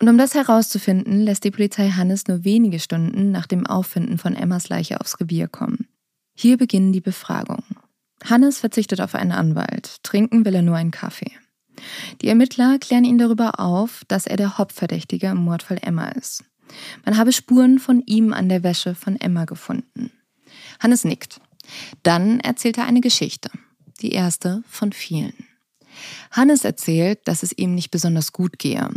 [0.00, 4.36] Und um das herauszufinden, lässt die Polizei Hannes nur wenige Stunden nach dem Auffinden von
[4.36, 5.86] Emmas Leiche aufs Revier kommen.
[6.36, 7.64] Hier beginnen die Befragungen.
[8.24, 11.32] Hannes verzichtet auf einen Anwalt, trinken will er nur einen Kaffee.
[12.20, 16.44] Die Ermittler klären ihn darüber auf, dass er der Hauptverdächtige im Mordfall Emma ist.
[17.04, 20.12] Man habe Spuren von ihm an der Wäsche von Emma gefunden.
[20.78, 21.40] Hannes nickt.
[22.02, 23.50] Dann erzählt er eine Geschichte,
[24.00, 25.34] die erste von vielen.
[26.30, 28.88] Hannes erzählt, dass es ihm nicht besonders gut gehe.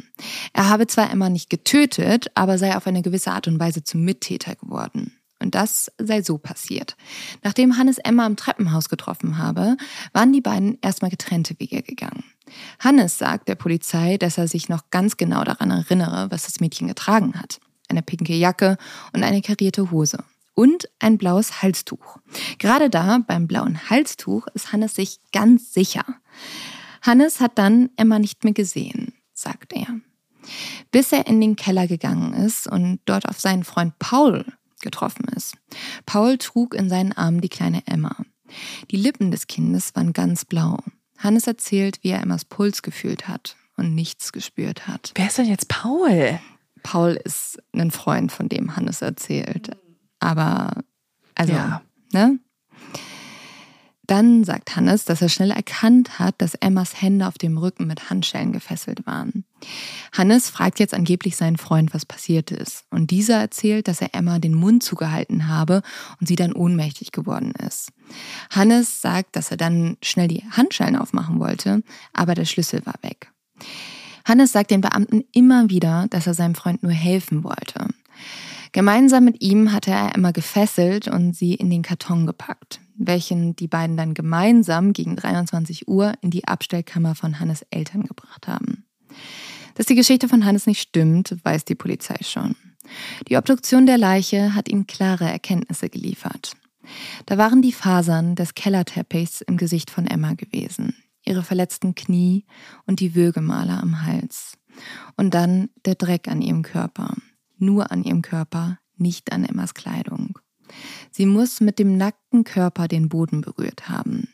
[0.53, 4.03] Er habe zwar Emma nicht getötet, aber sei auf eine gewisse Art und Weise zum
[4.03, 5.13] Mittäter geworden.
[5.43, 6.95] Und das sei so passiert.
[7.43, 9.75] Nachdem Hannes Emma im Treppenhaus getroffen habe,
[10.13, 12.23] waren die beiden erstmal getrennte Wege gegangen.
[12.79, 16.87] Hannes sagt der Polizei, dass er sich noch ganz genau daran erinnere, was das Mädchen
[16.87, 17.59] getragen hat.
[17.89, 18.77] Eine pinke Jacke
[19.11, 20.23] und eine karierte Hose.
[20.55, 22.19] Und ein blaues Halstuch.
[22.57, 26.05] Gerade da, beim blauen Halstuch, ist Hannes sich ganz sicher.
[27.01, 29.87] Hannes hat dann Emma nicht mehr gesehen, sagt er.
[30.91, 34.45] Bis er in den Keller gegangen ist und dort auf seinen Freund Paul
[34.83, 35.55] getroffen ist.
[36.05, 38.15] Paul trug in seinen Armen die kleine Emma.
[38.91, 40.77] Die Lippen des Kindes waren ganz blau.
[41.17, 45.11] Hannes erzählt, wie er Emmas Puls gefühlt hat und nichts gespürt hat.
[45.15, 46.39] Wer ist denn jetzt Paul?
[46.83, 49.75] Paul ist ein Freund, von dem Hannes erzählt.
[50.19, 50.83] Aber,
[51.33, 51.81] also, ja.
[52.11, 52.39] ne?
[54.05, 58.09] Dann sagt Hannes, dass er schnell erkannt hat, dass Emmas Hände auf dem Rücken mit
[58.09, 59.45] Handschellen gefesselt waren.
[60.11, 62.83] Hannes fragt jetzt angeblich seinen Freund, was passiert ist.
[62.89, 65.81] Und dieser erzählt, dass er Emma den Mund zugehalten habe
[66.19, 67.91] und sie dann ohnmächtig geworden ist.
[68.49, 73.31] Hannes sagt, dass er dann schnell die Handschellen aufmachen wollte, aber der Schlüssel war weg.
[74.25, 77.87] Hannes sagt den Beamten immer wieder, dass er seinem Freund nur helfen wollte.
[78.73, 83.67] Gemeinsam mit ihm hatte er Emma gefesselt und sie in den Karton gepackt, welchen die
[83.67, 88.85] beiden dann gemeinsam gegen 23 Uhr in die Abstellkammer von Hannes Eltern gebracht haben.
[89.75, 92.55] Dass die Geschichte von Hannes nicht stimmt, weiß die Polizei schon.
[93.29, 96.53] Die Obduktion der Leiche hat ihm klare Erkenntnisse geliefert.
[97.27, 102.45] Da waren die Fasern des Kellerteppichs im Gesicht von Emma gewesen, ihre verletzten Knie
[102.87, 104.57] und die Würgemale am Hals.
[105.15, 107.15] Und dann der Dreck an ihrem Körper.
[107.63, 110.37] Nur an ihrem Körper, nicht an Emmas Kleidung.
[111.11, 114.27] Sie muss mit dem nackten Körper den Boden berührt haben.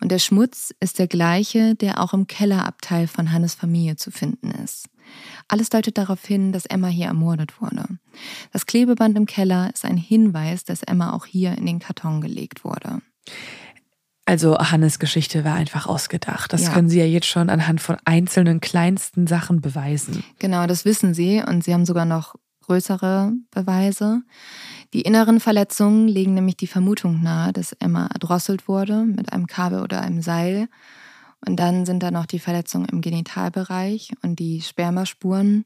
[0.00, 4.50] Und der Schmutz ist der gleiche, der auch im Kellerabteil von Hannes Familie zu finden
[4.50, 4.88] ist.
[5.46, 7.84] Alles deutet darauf hin, dass Emma hier ermordet wurde.
[8.50, 12.64] Das Klebeband im Keller ist ein Hinweis, dass Emma auch hier in den Karton gelegt
[12.64, 13.02] wurde.
[14.24, 16.52] Also Hannes Geschichte war einfach ausgedacht.
[16.52, 16.72] Das ja.
[16.72, 20.24] können Sie ja jetzt schon anhand von einzelnen kleinsten Sachen beweisen.
[20.38, 24.22] Genau, das wissen Sie und Sie haben sogar noch größere Beweise.
[24.92, 29.82] Die inneren Verletzungen legen nämlich die Vermutung nahe, dass Emma erdrosselt wurde mit einem Kabel
[29.82, 30.68] oder einem Seil
[31.46, 35.64] und dann sind da noch die Verletzungen im Genitalbereich und die Spermaspuren.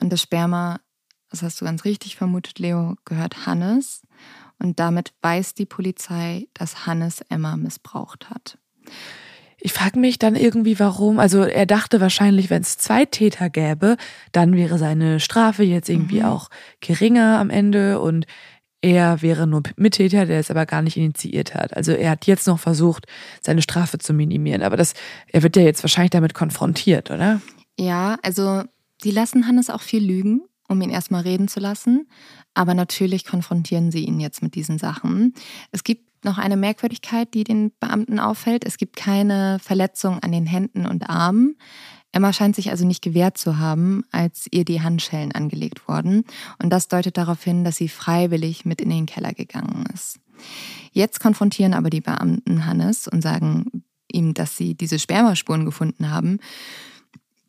[0.00, 0.80] Und das Sperma,
[1.30, 4.02] das hast du ganz richtig vermutet, Leo, gehört Hannes.
[4.58, 8.58] Und damit weiß die Polizei, dass Hannes Emma missbraucht hat.
[9.58, 11.18] Ich frage mich dann irgendwie, warum.
[11.18, 13.96] Also er dachte wahrscheinlich, wenn es zwei Täter gäbe,
[14.32, 16.26] dann wäre seine Strafe jetzt irgendwie mhm.
[16.26, 18.26] auch geringer am Ende und
[18.82, 21.76] er wäre nur Mittäter, der es aber gar nicht initiiert hat.
[21.76, 23.06] Also er hat jetzt noch versucht,
[23.40, 24.62] seine Strafe zu minimieren.
[24.62, 24.94] Aber das,
[25.32, 27.40] er wird ja jetzt wahrscheinlich damit konfrontiert, oder?
[27.78, 28.62] Ja, also
[29.02, 32.08] die lassen Hannes auch viel lügen, um ihn erstmal reden zu lassen.
[32.54, 35.34] Aber natürlich konfrontieren sie ihn jetzt mit diesen Sachen.
[35.72, 38.64] Es gibt noch eine Merkwürdigkeit, die den Beamten auffällt.
[38.64, 41.56] Es gibt keine Verletzung an den Händen und Armen.
[42.12, 46.24] Emma scheint sich also nicht gewehrt zu haben, als ihr die Handschellen angelegt wurden.
[46.62, 50.18] Und das deutet darauf hin, dass sie freiwillig mit in den Keller gegangen ist.
[50.92, 56.38] Jetzt konfrontieren aber die Beamten Hannes und sagen ihm, dass sie diese Spermaspuren gefunden haben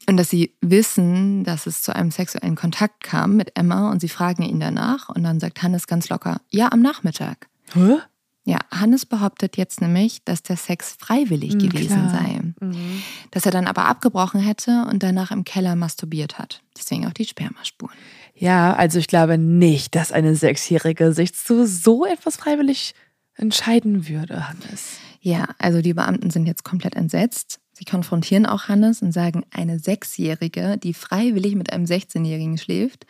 [0.08, 4.10] und dass sie wissen, dass es zu einem sexuellen Kontakt kam mit Emma und sie
[4.10, 7.48] fragen ihn danach und dann sagt Hannes ganz locker, ja, am Nachmittag.
[7.74, 7.98] Hä?
[8.46, 12.12] Ja, Hannes behauptet jetzt nämlich, dass der Sex freiwillig mhm, gewesen klar.
[12.12, 12.42] sei.
[12.62, 13.04] Mhm.
[13.32, 16.62] Dass er dann aber abgebrochen hätte und danach im Keller masturbiert hat.
[16.78, 17.98] Deswegen auch die Spermaspuren.
[18.34, 22.96] Ja, also ich glaube nicht, dass eine Sechsjährige sich zu so etwas freiwillig
[23.36, 25.00] entscheiden würde, Hannes.
[25.28, 27.60] Ja, also die Beamten sind jetzt komplett entsetzt.
[27.74, 33.06] Sie konfrontieren auch Hannes und sagen, eine Sechsjährige, die freiwillig mit einem 16-Jährigen schläft,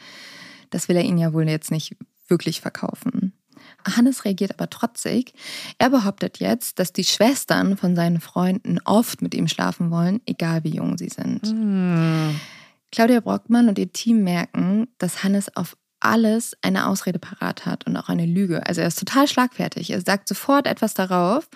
[0.72, 1.96] das will er ihnen ja wohl jetzt nicht
[2.28, 3.34] wirklich verkaufen.
[3.86, 5.34] Hannes reagiert aber trotzig.
[5.78, 10.64] Er behauptet jetzt, dass die Schwestern von seinen Freunden oft mit ihm schlafen wollen, egal
[10.64, 11.44] wie jung sie sind.
[11.54, 12.36] Mm.
[12.92, 17.98] Claudia Brockmann und ihr Team merken, dass Hannes auf alles eine Ausrede parat hat und
[17.98, 18.66] auch eine Lüge.
[18.66, 19.90] Also er ist total schlagfertig.
[19.90, 21.50] Er sagt sofort etwas darauf.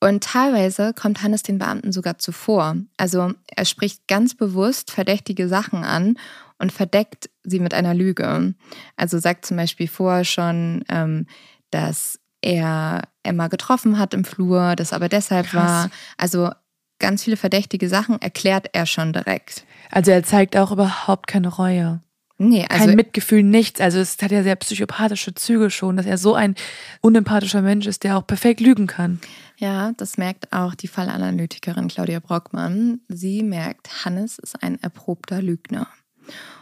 [0.00, 2.76] Und teilweise kommt Hannes den Beamten sogar zuvor.
[2.96, 6.16] Also er spricht ganz bewusst verdächtige Sachen an
[6.58, 8.54] und verdeckt sie mit einer Lüge.
[8.96, 11.26] Also sagt zum Beispiel vorher schon, ähm,
[11.70, 15.62] dass er Emma getroffen hat im Flur, das aber deshalb Krass.
[15.62, 15.90] war.
[16.16, 16.50] Also
[16.98, 19.64] ganz viele verdächtige Sachen erklärt er schon direkt.
[19.90, 22.00] Also er zeigt auch überhaupt keine Reue.
[22.40, 23.80] Nee, also Kein Mitgefühl, nichts.
[23.80, 26.54] Also es hat ja sehr psychopathische Züge schon, dass er so ein
[27.00, 29.20] unempathischer Mensch ist, der auch perfekt lügen kann.
[29.56, 33.00] Ja, das merkt auch die Fallanalytikerin Claudia Brockmann.
[33.08, 35.88] Sie merkt, Hannes ist ein erprobter Lügner.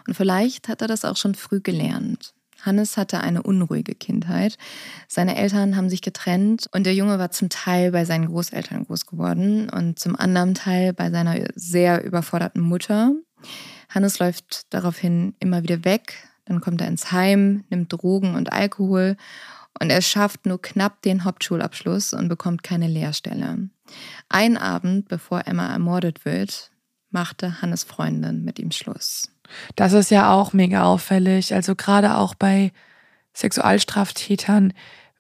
[0.06, 2.32] Und vielleicht hat er das auch schon früh gelernt.
[2.62, 4.56] Hannes hatte eine unruhige Kindheit.
[5.08, 9.04] Seine Eltern haben sich getrennt und der Junge war zum Teil bei seinen Großeltern groß
[9.06, 13.12] geworden und zum anderen Teil bei seiner sehr überforderten Mutter.
[13.88, 19.16] Hannes läuft daraufhin immer wieder weg, dann kommt er ins Heim, nimmt Drogen und Alkohol
[19.80, 23.68] und er schafft nur knapp den Hauptschulabschluss und bekommt keine Lehrstelle.
[24.28, 26.70] Ein Abend, bevor Emma ermordet wird,
[27.10, 29.30] machte Hannes Freundin mit ihm Schluss.
[29.76, 31.54] Das ist ja auch mega auffällig.
[31.54, 32.72] Also gerade auch bei
[33.34, 34.72] Sexualstraftätern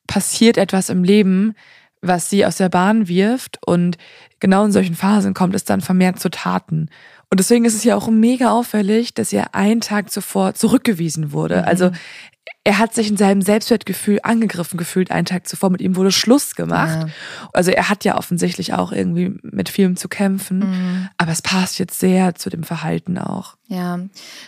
[0.06, 1.54] passiert etwas im Leben,
[2.00, 3.98] was sie aus der Bahn wirft und
[4.40, 6.90] genau in solchen Phasen kommt es dann vermehrt zu Taten.
[7.30, 11.58] Und deswegen ist es ja auch mega auffällig, dass er einen Tag zuvor zurückgewiesen wurde.
[11.58, 11.64] Mhm.
[11.64, 11.90] Also
[12.66, 15.70] er hat sich in seinem Selbstwertgefühl angegriffen gefühlt einen Tag zuvor.
[15.70, 17.06] Mit ihm wurde Schluss gemacht.
[17.06, 17.08] Ja.
[17.52, 20.58] Also er hat ja offensichtlich auch irgendwie mit vielem zu kämpfen.
[20.58, 21.08] Mhm.
[21.16, 23.56] Aber es passt jetzt sehr zu dem Verhalten auch.
[23.68, 24.00] Ja,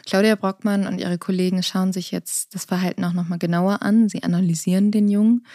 [0.05, 4.09] Claudia Brockmann und ihre Kollegen schauen sich jetzt das Verhalten auch nochmal genauer an.
[4.09, 5.47] Sie analysieren den Jungen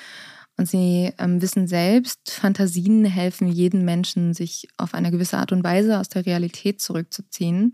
[0.58, 5.64] und sie ähm, wissen selbst, Fantasien helfen jedem Menschen, sich auf eine gewisse Art und
[5.64, 7.74] Weise aus der Realität zurückzuziehen.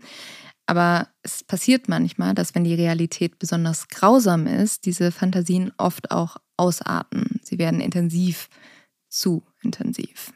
[0.66, 6.36] Aber es passiert manchmal, dass wenn die Realität besonders grausam ist, diese Fantasien oft auch
[6.56, 7.40] ausarten.
[7.42, 8.48] Sie werden intensiv,
[9.08, 10.32] zu intensiv.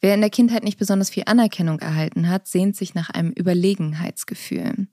[0.00, 4.86] Wer in der Kindheit nicht besonders viel Anerkennung erhalten hat, sehnt sich nach einem Überlegenheitsgefühl.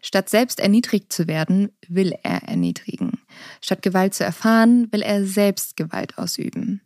[0.00, 3.20] Statt selbst erniedrigt zu werden, will er erniedrigen.
[3.60, 6.80] Statt Gewalt zu erfahren, will er selbst Gewalt ausüben.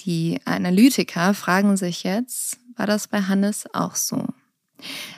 [0.00, 4.26] Die Analytiker fragen sich jetzt, war das bei Hannes auch so?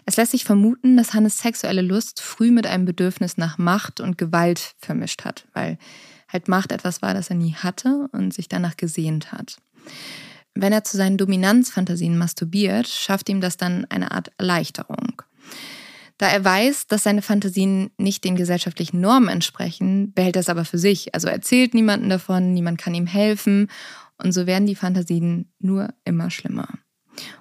[0.04, 4.18] Es lässt sich vermuten, dass Hannes sexuelle Lust früh mit einem Bedürfnis nach Macht und
[4.18, 5.78] Gewalt vermischt hat, weil
[6.28, 9.56] halt Macht etwas war, das er nie hatte und sich danach gesehnt hat.
[10.56, 15.22] Wenn er zu seinen Dominanzfantasien masturbiert, schafft ihm das dann eine Art Erleichterung.
[16.16, 20.64] Da er weiß, dass seine Fantasien nicht den gesellschaftlichen Normen entsprechen, behält er es aber
[20.64, 21.14] für sich.
[21.14, 23.68] Also erzählt niemanden davon, niemand kann ihm helfen.
[24.16, 26.68] Und so werden die Fantasien nur immer schlimmer.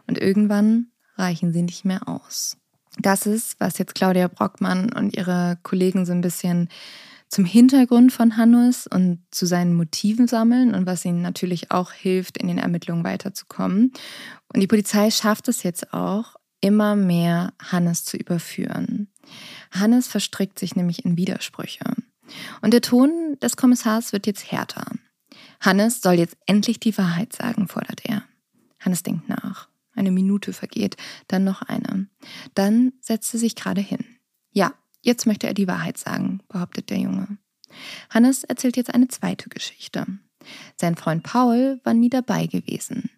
[0.08, 2.58] Und irgendwann reichen sie nicht mehr aus.
[3.00, 6.68] Das ist, was jetzt Claudia Brockmann und ihre Kollegen so ein bisschen
[7.30, 12.38] zum Hintergrund von Hannes und zu seinen Motiven sammeln und was ihnen natürlich auch hilft,
[12.38, 13.92] in den Ermittlungen weiterzukommen.
[14.54, 19.12] Und die Polizei schafft es jetzt auch, immer mehr Hannes zu überführen.
[19.72, 21.86] Hannes verstrickt sich nämlich in Widersprüche.
[22.62, 24.86] Und der Ton des Kommissars wird jetzt härter.
[25.60, 28.24] Hannes soll jetzt endlich die Wahrheit sagen, fordert er.
[28.80, 29.68] Hannes denkt nach.
[29.94, 30.98] Eine Minute vergeht,
[31.28, 32.08] dann noch eine.
[32.54, 34.04] Dann setzt er sich gerade hin.
[34.52, 34.74] Ja,
[35.06, 37.38] jetzt möchte er die Wahrheit sagen, behauptet der Junge.
[38.10, 40.06] Hannes erzählt jetzt eine zweite Geschichte.
[40.76, 43.10] Sein Freund Paul war nie dabei gewesen.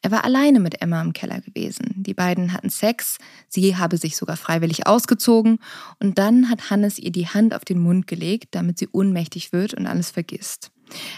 [0.00, 1.94] Er war alleine mit Emma im Keller gewesen.
[1.96, 3.18] Die beiden hatten Sex,
[3.48, 5.58] sie habe sich sogar freiwillig ausgezogen
[6.00, 9.74] und dann hat Hannes ihr die Hand auf den Mund gelegt, damit sie ohnmächtig wird
[9.74, 10.72] und alles vergisst.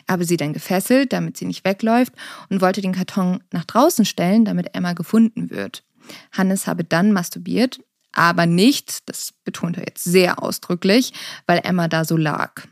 [0.07, 2.13] Er habe sie dann gefesselt, damit sie nicht wegläuft
[2.51, 5.85] und wollte den Karton nach draußen stellen, damit Emma gefunden wird.
[6.33, 7.81] Hannes habe dann masturbiert,
[8.15, 11.13] aber nicht, das betont er jetzt sehr ausdrücklich,
[11.47, 12.63] weil Emma da so lag.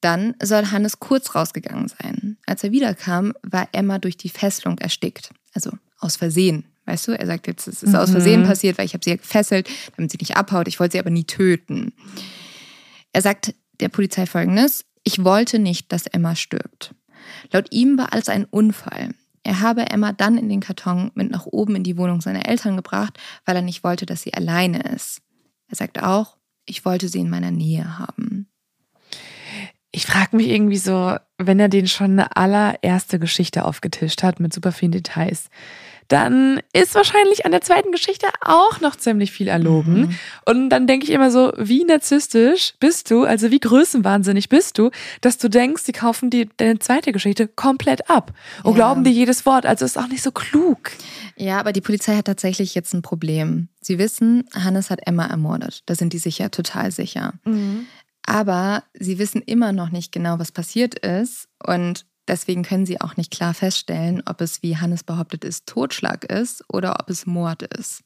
[0.00, 2.36] Dann soll Hannes kurz rausgegangen sein.
[2.46, 5.30] Als er wiederkam, war Emma durch die Fesselung erstickt.
[5.54, 6.64] Also aus Versehen.
[6.84, 7.96] Weißt du, er sagt jetzt, es ist mhm.
[7.96, 10.66] aus Versehen passiert, weil ich habe sie ja gefesselt, damit sie nicht abhaut.
[10.66, 11.92] Ich wollte sie aber nie töten.
[13.12, 16.94] Er sagt der Polizei folgendes: Ich wollte nicht, dass Emma stirbt.
[17.52, 19.10] Laut ihm war alles ein Unfall.
[19.44, 22.76] Er habe Emma dann in den Karton mit nach oben in die Wohnung seiner Eltern
[22.76, 25.20] gebracht, weil er nicht wollte, dass sie alleine ist.
[25.68, 28.48] Er sagt auch, ich wollte sie in meiner Nähe haben.
[29.90, 34.52] Ich frage mich irgendwie so, wenn er den schon eine allererste Geschichte aufgetischt hat mit
[34.52, 35.50] super vielen Details,
[36.08, 39.94] dann ist wahrscheinlich an der zweiten Geschichte auch noch ziemlich viel erlogen.
[39.94, 40.18] Mhm.
[40.44, 44.90] Und dann denke ich immer so, wie narzisstisch bist du, also wie größenwahnsinnig bist du,
[45.20, 48.32] dass du denkst, die kaufen dir deine zweite Geschichte komplett ab
[48.62, 48.76] und ja.
[48.76, 49.66] glauben dir jedes Wort.
[49.66, 50.92] Also ist auch nicht so klug.
[51.36, 53.68] Ja, aber die Polizei hat tatsächlich jetzt ein Problem.
[53.80, 55.82] Sie wissen, Hannes hat Emma ermordet.
[55.86, 57.34] Da sind die sicher total sicher.
[57.44, 57.86] Mhm.
[58.24, 61.48] Aber sie wissen immer noch nicht genau, was passiert ist.
[61.66, 66.24] Und deswegen können sie auch nicht klar feststellen, ob es, wie Hannes behauptet ist, Totschlag
[66.24, 68.02] ist oder ob es Mord ist.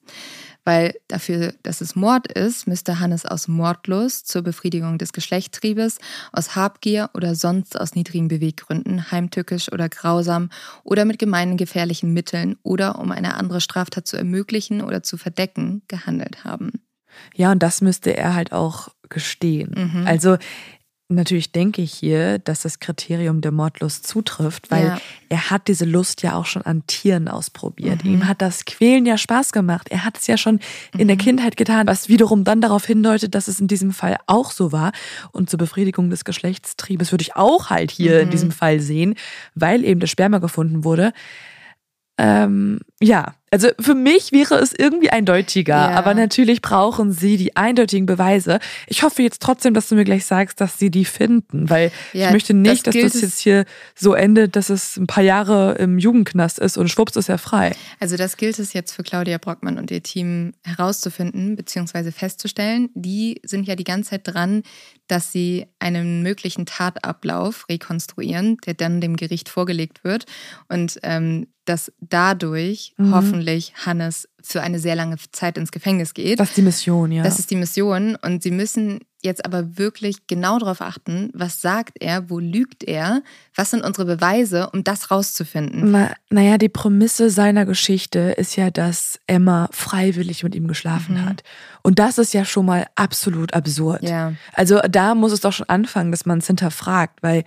[0.64, 5.98] Weil dafür, dass es Mord ist, müsste Hannes aus Mordlust zur Befriedigung des Geschlechtstriebes,
[6.32, 10.50] aus Habgier oder sonst aus niedrigen Beweggründen, heimtückisch oder grausam
[10.82, 15.82] oder mit gemeinen gefährlichen Mitteln oder um eine andere Straftat zu ermöglichen oder zu verdecken,
[15.86, 16.72] gehandelt haben.
[17.34, 19.92] Ja, und das müsste er halt auch gestehen.
[19.94, 20.06] Mhm.
[20.06, 20.36] Also
[21.08, 24.98] natürlich denke ich hier, dass das Kriterium der Mordlust zutrifft, weil ja.
[25.28, 28.04] er hat diese Lust ja auch schon an Tieren ausprobiert.
[28.04, 28.14] Mhm.
[28.14, 29.88] Ihm hat das Quälen ja Spaß gemacht.
[29.90, 30.54] Er hat es ja schon
[30.94, 31.00] mhm.
[31.00, 31.20] in der mhm.
[31.20, 34.92] Kindheit getan, was wiederum dann darauf hindeutet, dass es in diesem Fall auch so war.
[35.30, 38.32] Und zur Befriedigung des Geschlechtstriebes würde ich auch halt hier in mhm.
[38.32, 39.14] diesem Fall sehen,
[39.54, 41.12] weil eben das Sperma gefunden wurde.
[42.18, 45.90] Ähm, ja, also für mich wäre es irgendwie eindeutiger, ja.
[45.90, 48.58] aber natürlich brauchen sie die eindeutigen Beweise.
[48.88, 52.26] Ich hoffe jetzt trotzdem, dass du mir gleich sagst, dass sie die finden, weil ja,
[52.26, 55.76] ich möchte nicht, das dass das jetzt hier so endet, dass es ein paar Jahre
[55.78, 57.74] im Jugendknast ist und schwupps ist er frei.
[58.00, 62.10] Also das gilt es jetzt für Claudia Brockmann und ihr Team herauszufinden bzw.
[62.10, 62.90] festzustellen.
[62.94, 64.64] Die sind ja die ganze Zeit dran,
[65.06, 70.26] dass sie einen möglichen Tatablauf rekonstruieren, der dann dem Gericht vorgelegt wird
[70.68, 73.12] und ähm, dass dadurch mhm.
[73.36, 76.40] Hoffentlich Hannes für eine sehr lange Zeit ins Gefängnis geht.
[76.40, 77.22] Das ist die Mission, ja.
[77.22, 78.16] Das ist die Mission.
[78.16, 83.22] Und sie müssen jetzt aber wirklich genau darauf achten, was sagt er, wo lügt er,
[83.54, 85.90] was sind unsere Beweise, um das rauszufinden.
[85.90, 91.24] Na, naja, die Prämisse seiner Geschichte ist ja, dass Emma freiwillig mit ihm geschlafen mhm.
[91.26, 91.42] hat.
[91.82, 94.02] Und das ist ja schon mal absolut absurd.
[94.02, 94.34] Ja.
[94.52, 97.42] Also da muss es doch schon anfangen, dass man es hinterfragt, weil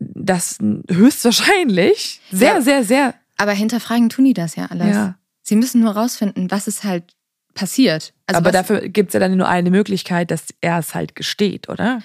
[0.00, 0.58] das
[0.90, 2.60] höchstwahrscheinlich sehr, ja.
[2.62, 4.94] sehr, sehr aber hinterfragen tun die das ja alles.
[4.94, 5.18] Ja.
[5.40, 7.16] Sie müssen nur rausfinden, was ist halt
[7.54, 8.12] passiert.
[8.26, 11.70] Also Aber dafür gibt es ja dann nur eine Möglichkeit, dass er es halt gesteht,
[11.70, 12.02] oder?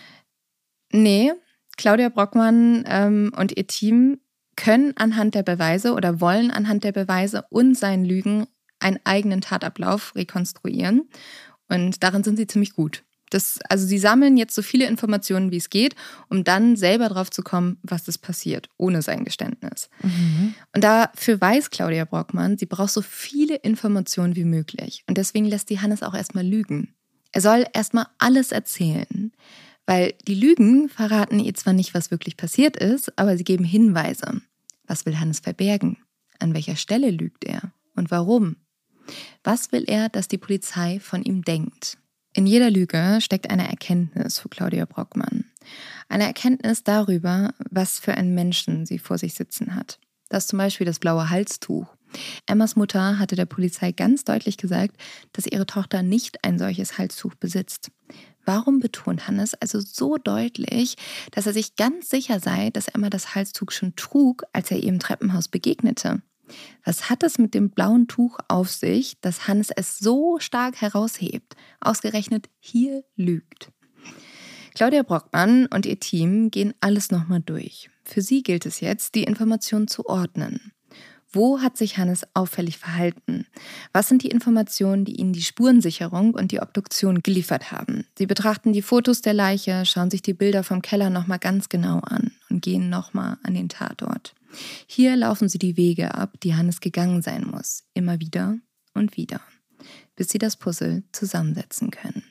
[0.93, 1.33] Nee,
[1.75, 4.21] Claudia Brockmann ähm, und ihr Team
[4.55, 8.47] können anhand der Beweise oder wollen anhand der Beweise und seinen Lügen
[8.79, 11.09] einen eigenen Tatablauf rekonstruieren.
[11.67, 13.03] Und darin sind sie ziemlich gut.
[13.35, 15.93] Das, also sie sammeln jetzt so viele Informationen, wie es geht,
[16.29, 19.89] um dann selber drauf zu kommen, was ist passiert, ohne sein Geständnis.
[20.01, 20.55] Mhm.
[20.73, 25.03] Und dafür weiß Claudia Brockmann, sie braucht so viele Informationen wie möglich.
[25.09, 26.93] Und deswegen lässt die Hannes auch erstmal lügen.
[27.33, 29.33] Er soll erstmal alles erzählen.
[29.85, 34.41] Weil die Lügen verraten ihr zwar nicht, was wirklich passiert ist, aber sie geben Hinweise.
[34.87, 35.97] Was will Hannes verbergen?
[36.39, 37.73] An welcher Stelle lügt er?
[37.97, 38.55] Und warum?
[39.43, 41.97] Was will er, dass die Polizei von ihm denkt?
[42.37, 45.45] In jeder Lüge steckt eine Erkenntnis für Claudia Brockmann.
[46.09, 49.99] Eine Erkenntnis darüber, was für einen Menschen sie vor sich sitzen hat.
[50.27, 51.87] Das ist zum Beispiel das blaue Halstuch.
[52.45, 54.97] Emmas Mutter hatte der Polizei ganz deutlich gesagt,
[55.31, 57.89] dass ihre Tochter nicht ein solches Halstuch besitzt.
[58.43, 60.97] Warum betont Hannes also so deutlich,
[61.31, 64.89] dass er sich ganz sicher sei, dass Emma das Halstuch schon trug, als er ihr
[64.89, 66.21] im Treppenhaus begegnete?
[66.83, 71.55] Was hat es mit dem blauen Tuch auf sich, dass Hannes es so stark heraushebt?
[71.79, 73.71] Ausgerechnet hier lügt.
[74.75, 77.89] Claudia Brockmann und ihr Team gehen alles nochmal durch.
[78.03, 80.73] Für sie gilt es jetzt, die Informationen zu ordnen.
[81.31, 83.45] Wo hat sich Hannes auffällig verhalten?
[83.91, 88.05] Was sind die Informationen, die Ihnen die Spurensicherung und die Obduktion geliefert haben?
[88.17, 91.99] Sie betrachten die Fotos der Leiche, schauen sich die Bilder vom Keller nochmal ganz genau
[91.99, 94.33] an und gehen nochmal an den Tatort.
[94.87, 98.57] Hier laufen Sie die Wege ab, die Hannes gegangen sein muss, immer wieder
[98.93, 99.41] und wieder,
[100.15, 102.23] bis Sie das Puzzle zusammensetzen können.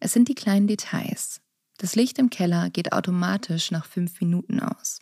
[0.00, 1.40] Es sind die kleinen Details.
[1.78, 5.00] Das Licht im Keller geht automatisch nach fünf Minuten aus.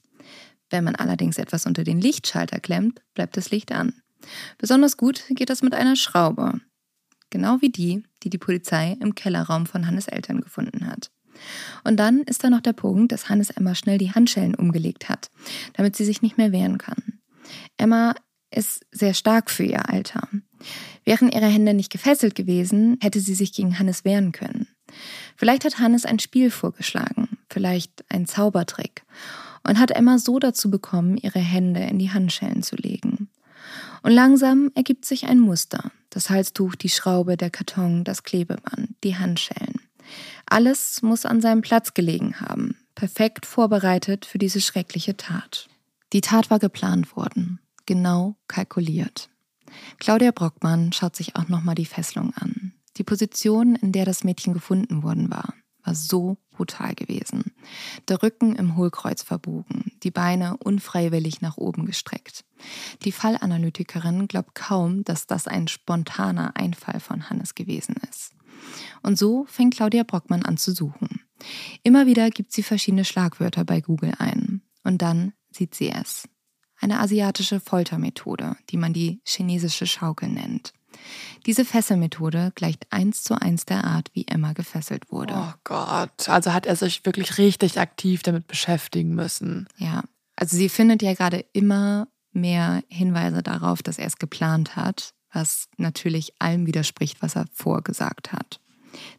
[0.71, 3.95] Wenn man allerdings etwas unter den Lichtschalter klemmt, bleibt das Licht an.
[4.59, 6.61] Besonders gut geht das mit einer Schraube.
[7.31, 11.11] Genau wie die, die die Polizei im Kellerraum von Hannes Eltern gefunden hat.
[11.85, 15.31] Und dann ist da noch der Punkt, dass Hannes Emma schnell die Handschellen umgelegt hat,
[15.75, 17.21] damit sie sich nicht mehr wehren kann.
[17.77, 18.15] Emma
[18.51, 20.29] ist sehr stark für ihr Alter.
[21.05, 24.69] Wären ihre Hände nicht gefesselt gewesen, hätte sie sich gegen Hannes wehren können.
[25.37, 29.05] Vielleicht hat Hannes ein Spiel vorgeschlagen, vielleicht ein Zaubertrick
[29.67, 33.29] und hat Emma so dazu bekommen, ihre Hände in die Handschellen zu legen.
[34.03, 35.91] Und langsam ergibt sich ein Muster.
[36.11, 39.78] Das Halstuch, die Schraube, der Karton, das Klebeband, die Handschellen.
[40.47, 45.69] Alles muss an seinem Platz gelegen haben, perfekt vorbereitet für diese schreckliche Tat.
[46.13, 49.29] Die Tat war geplant worden, genau kalkuliert.
[49.99, 52.73] Claudia Brockmann schaut sich auch nochmal die Fesselung an.
[52.97, 55.55] Die Position, in der das Mädchen gefunden worden war
[55.89, 57.53] war so brutal gewesen.
[58.09, 62.45] Der Rücken im Hohlkreuz verbogen, die Beine unfreiwillig nach oben gestreckt.
[63.03, 68.33] Die Fallanalytikerin glaubt kaum, dass das ein spontaner Einfall von Hannes gewesen ist.
[69.03, 71.21] Und so fängt Claudia Brockmann an zu suchen.
[71.83, 74.63] Immer wieder gibt sie verschiedene Schlagwörter bei Google ein.
[74.85, 76.29] Und dann sieht sie es.
[76.81, 80.73] Eine asiatische Foltermethode, die man die chinesische Schaukel nennt.
[81.47, 85.35] Diese Fesselmethode gleicht eins zu eins der Art, wie Emma gefesselt wurde.
[85.37, 89.69] Oh Gott, also hat er sich wirklich richtig aktiv damit beschäftigen müssen.
[89.77, 90.05] Ja,
[90.37, 95.69] also sie findet ja gerade immer mehr Hinweise darauf, dass er es geplant hat, was
[95.77, 98.61] natürlich allem widerspricht, was er vorgesagt hat.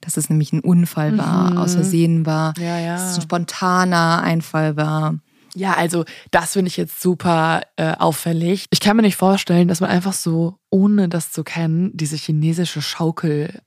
[0.01, 1.57] Dass es nämlich ein Unfall war, mhm.
[1.57, 2.93] aus Versehen war, ja, ja.
[2.93, 5.15] dass es ein spontaner Einfall war.
[5.55, 8.65] Ja, also das finde ich jetzt super äh, auffällig.
[8.71, 12.81] Ich kann mir nicht vorstellen, dass man einfach so, ohne das zu kennen, diese chinesische
[12.81, 13.61] Schaukel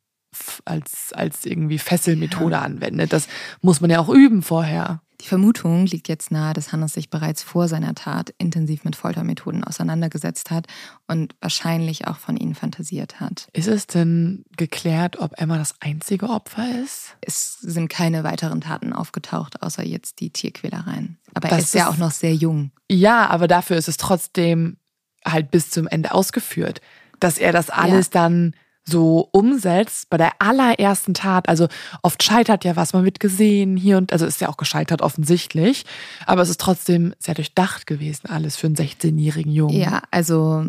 [0.64, 2.62] als, als irgendwie Fesselmethode ja.
[2.62, 3.12] anwendet.
[3.12, 3.28] Das
[3.60, 5.00] muss man ja auch üben vorher.
[5.22, 9.62] Die Vermutung liegt jetzt nahe, dass Hannes sich bereits vor seiner Tat intensiv mit Foltermethoden
[9.62, 10.66] auseinandergesetzt hat
[11.06, 13.46] und wahrscheinlich auch von ihnen fantasiert hat.
[13.52, 17.16] Ist es denn geklärt, ob Emma das einzige Opfer ist?
[17.20, 21.18] Es sind keine weiteren Taten aufgetaucht, außer jetzt die Tierquälereien.
[21.34, 22.72] Aber das er ist ja auch noch sehr jung.
[22.90, 24.76] Ja, aber dafür ist es trotzdem
[25.24, 26.80] halt bis zum Ende ausgeführt,
[27.20, 28.22] dass er das alles ja.
[28.22, 31.48] dann so umsetzt bei der allerersten Tat.
[31.48, 31.68] Also
[32.02, 35.84] oft scheitert ja was, man wird gesehen hier und also ist ja auch gescheitert offensichtlich,
[36.26, 39.76] aber es ist trotzdem sehr durchdacht gewesen alles für einen 16-jährigen Jungen.
[39.76, 40.66] Ja, also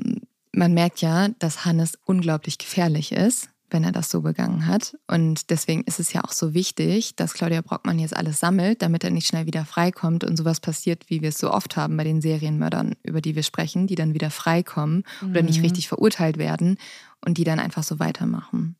[0.52, 4.96] man merkt ja, dass Hannes unglaublich gefährlich ist wenn er das so begangen hat.
[5.08, 9.04] Und deswegen ist es ja auch so wichtig, dass Claudia Brockmann jetzt alles sammelt, damit
[9.04, 12.04] er nicht schnell wieder freikommt und sowas passiert, wie wir es so oft haben bei
[12.04, 15.32] den Serienmördern, über die wir sprechen, die dann wieder freikommen mhm.
[15.32, 15.66] oder nicht mhm.
[15.66, 16.78] richtig verurteilt werden
[17.26, 18.76] und die dann einfach so weitermachen.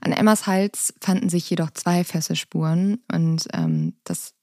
[0.00, 4.34] An Emmas Hals fanden sich jedoch zwei Fesselspuren und ähm, das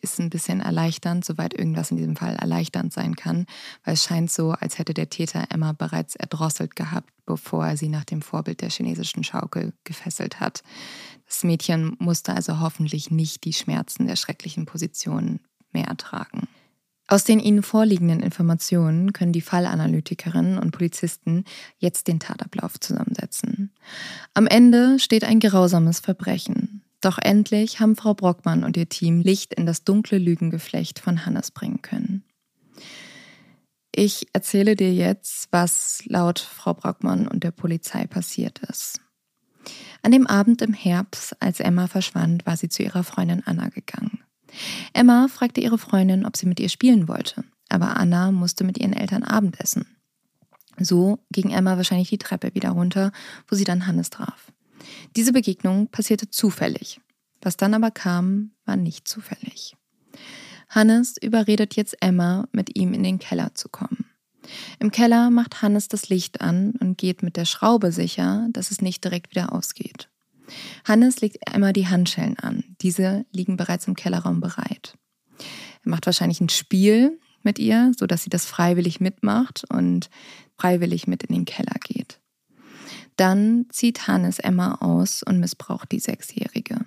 [0.00, 3.46] ist ein bisschen erleichternd, soweit irgendwas in diesem Fall erleichternd sein kann,
[3.84, 7.88] weil es scheint so, als hätte der Täter Emma bereits erdrosselt gehabt, bevor er sie
[7.88, 10.62] nach dem Vorbild der chinesischen Schaukel gefesselt hat.
[11.26, 15.40] Das Mädchen musste also hoffentlich nicht die Schmerzen der schrecklichen Position
[15.72, 16.48] mehr ertragen.
[17.10, 21.44] Aus den Ihnen vorliegenden Informationen können die Fallanalytikerinnen und Polizisten
[21.78, 23.72] jetzt den Tatablauf zusammensetzen.
[24.34, 26.82] Am Ende steht ein grausames Verbrechen.
[27.00, 31.50] Doch endlich haben Frau Brockmann und ihr Team Licht in das dunkle Lügengeflecht von Hannes
[31.50, 32.24] bringen können.
[33.94, 39.00] Ich erzähle dir jetzt, was laut Frau Brockmann und der Polizei passiert ist.
[40.02, 44.20] An dem Abend im Herbst, als Emma verschwand, war sie zu ihrer Freundin Anna gegangen.
[44.92, 48.92] Emma fragte ihre Freundin, ob sie mit ihr spielen wollte, aber Anna musste mit ihren
[48.92, 49.86] Eltern Abendessen.
[50.78, 53.12] So ging Emma wahrscheinlich die Treppe wieder runter,
[53.48, 54.52] wo sie dann Hannes traf.
[55.16, 57.00] Diese Begegnung passierte zufällig.
[57.40, 59.76] Was dann aber kam, war nicht zufällig.
[60.68, 64.06] Hannes überredet jetzt Emma, mit ihm in den Keller zu kommen.
[64.78, 68.80] Im Keller macht Hannes das Licht an und geht mit der Schraube sicher, dass es
[68.80, 70.08] nicht direkt wieder ausgeht.
[70.84, 72.64] Hannes legt Emma die Handschellen an.
[72.80, 74.96] Diese liegen bereits im Kellerraum bereit.
[75.84, 80.10] Er macht wahrscheinlich ein Spiel mit ihr, sodass sie das freiwillig mitmacht und
[80.56, 82.20] freiwillig mit in den Keller geht.
[83.16, 86.86] Dann zieht Hannes Emma aus und missbraucht die Sechsjährige.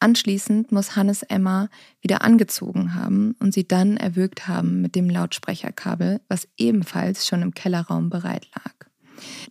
[0.00, 1.68] Anschließend muss Hannes Emma
[2.00, 7.54] wieder angezogen haben und sie dann erwürgt haben mit dem Lautsprecherkabel, was ebenfalls schon im
[7.54, 8.87] Kellerraum bereit lag.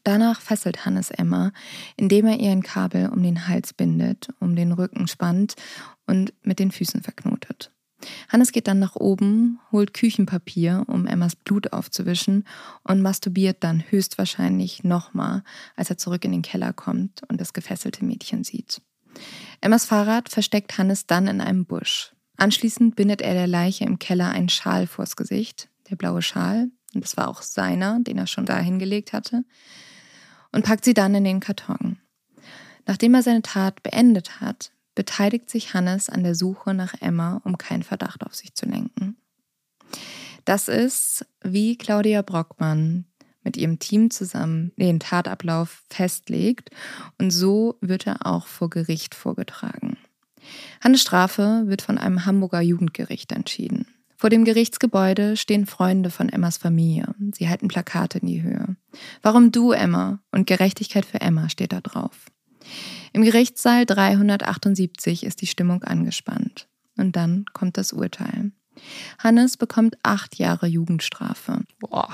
[0.04, 1.52] Danach fesselt Hannes Emma,
[1.96, 5.56] indem er ihr ein Kabel um den Hals bindet, um den Rücken spannt
[6.06, 7.72] und mit den Füßen verknotet.
[8.30, 12.46] Hannes geht dann nach oben, holt Küchenpapier, um Emmas Blut aufzuwischen
[12.84, 15.44] und masturbiert dann höchstwahrscheinlich nochmal,
[15.76, 18.82] als er zurück in den Keller kommt und das gefesselte Mädchen sieht.
[19.62, 22.14] Emmas Fahrrad versteckt Hannes dann in einem Busch.
[22.38, 27.04] Anschließend bindet er der Leiche im Keller einen Schal vors Gesicht, der blaue Schal, und
[27.04, 29.44] das war auch seiner, den er schon da hingelegt hatte,
[30.52, 32.00] und packt sie dann in den Karton.
[32.86, 37.58] Nachdem er seine Tat beendet hat, beteiligt sich Hannes an der Suche nach Emma, um
[37.58, 39.18] keinen Verdacht auf sich zu lenken.
[40.46, 43.06] Das ist, wie Claudia Brockmann
[43.44, 46.70] mit ihrem Team zusammen den Tatablauf festlegt
[47.18, 49.98] und so wird er auch vor Gericht vorgetragen.
[50.82, 53.88] Hannes Strafe wird von einem Hamburger Jugendgericht entschieden.
[54.20, 57.14] Vor dem Gerichtsgebäude stehen Freunde von Emmas Familie.
[57.36, 58.76] Sie halten Plakate in die Höhe.
[59.22, 60.20] Warum du, Emma?
[60.32, 62.26] Und Gerechtigkeit für Emma steht da drauf.
[63.14, 66.68] Im Gerichtssaal 378 ist die Stimmung angespannt.
[66.98, 68.52] Und dann kommt das Urteil.
[69.20, 71.62] Hannes bekommt acht Jahre Jugendstrafe.
[71.80, 72.10] Boah.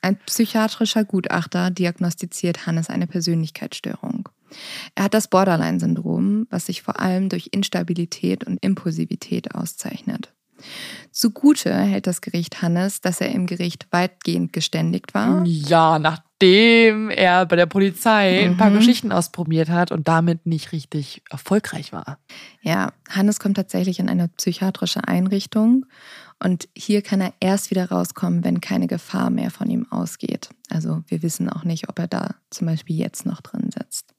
[0.00, 4.28] Ein psychiatrischer Gutachter diagnostiziert Hannes eine Persönlichkeitsstörung.
[4.94, 10.32] Er hat das Borderline-Syndrom, was sich vor allem durch Instabilität und Impulsivität auszeichnet.
[11.10, 15.44] Zugute hält das Gericht Hannes, dass er im Gericht weitgehend geständigt war.
[15.44, 18.52] Ja, nachdem er bei der Polizei mhm.
[18.52, 18.78] ein paar mhm.
[18.78, 22.18] Geschichten ausprobiert hat und damit nicht richtig erfolgreich war.
[22.62, 25.86] Ja, Hannes kommt tatsächlich in eine psychiatrische Einrichtung
[26.42, 30.48] und hier kann er erst wieder rauskommen, wenn keine Gefahr mehr von ihm ausgeht.
[30.70, 34.12] Also wir wissen auch nicht, ob er da zum Beispiel jetzt noch drin sitzt.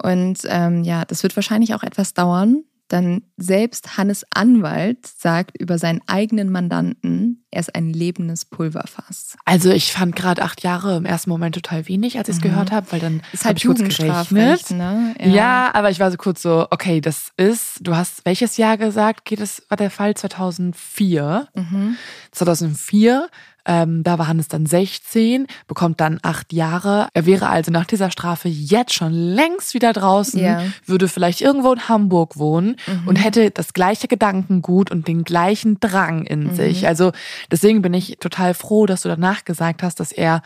[0.00, 5.78] Und ähm, ja, das wird wahrscheinlich auch etwas dauern, dann selbst Hannes Anwalt sagt über
[5.78, 9.36] seinen eigenen Mandanten, er ist ein lebendes Pulverfass.
[9.44, 12.48] Also ich fand gerade acht Jahre im ersten Moment total wenig, als ich es mhm.
[12.48, 14.70] gehört habe, weil dann ist halt ich kurz gerechnet.
[14.70, 15.14] Ne?
[15.18, 15.26] Ja.
[15.26, 15.74] ja.
[15.74, 19.40] aber ich war so kurz so, okay, das ist, du hast welches Jahr gesagt, geht
[19.40, 21.48] es, war der Fall 2004.
[21.54, 21.96] Mhm.
[22.32, 23.28] 2004
[23.66, 27.08] ähm, da war Hannes dann 16, bekommt dann acht Jahre.
[27.14, 30.62] Er wäre also nach dieser Strafe jetzt schon längst wieder draußen, ja.
[30.86, 33.08] würde vielleicht irgendwo in Hamburg wohnen mhm.
[33.08, 36.54] und hätte das gleiche Gedankengut und den gleichen Drang in mhm.
[36.54, 36.86] sich.
[36.86, 37.12] Also
[37.50, 40.42] deswegen bin ich total froh, dass du danach gesagt hast, dass er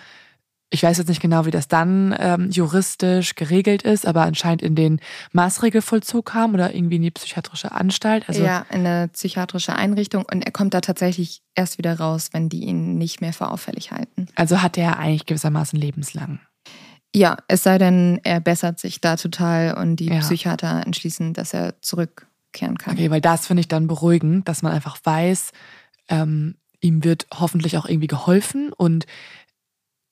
[0.71, 4.77] ich weiß jetzt nicht genau, wie das dann ähm, juristisch geregelt ist, aber anscheinend in
[4.77, 5.01] den
[5.33, 8.29] Maßregelvollzug kam oder irgendwie in die psychiatrische Anstalt.
[8.29, 12.49] Also ja, in eine psychiatrische Einrichtung und er kommt da tatsächlich erst wieder raus, wenn
[12.49, 14.27] die ihn nicht mehr für auffällig halten.
[14.37, 16.39] Also hat er eigentlich gewissermaßen lebenslang.
[17.15, 20.21] Ja, es sei denn, er bessert sich da total und die ja.
[20.21, 22.95] Psychiater entschließen, dass er zurückkehren kann.
[22.95, 25.51] Okay, weil das finde ich dann beruhigend, dass man einfach weiß,
[26.09, 29.07] ähm, ihm wird hoffentlich auch irgendwie geholfen und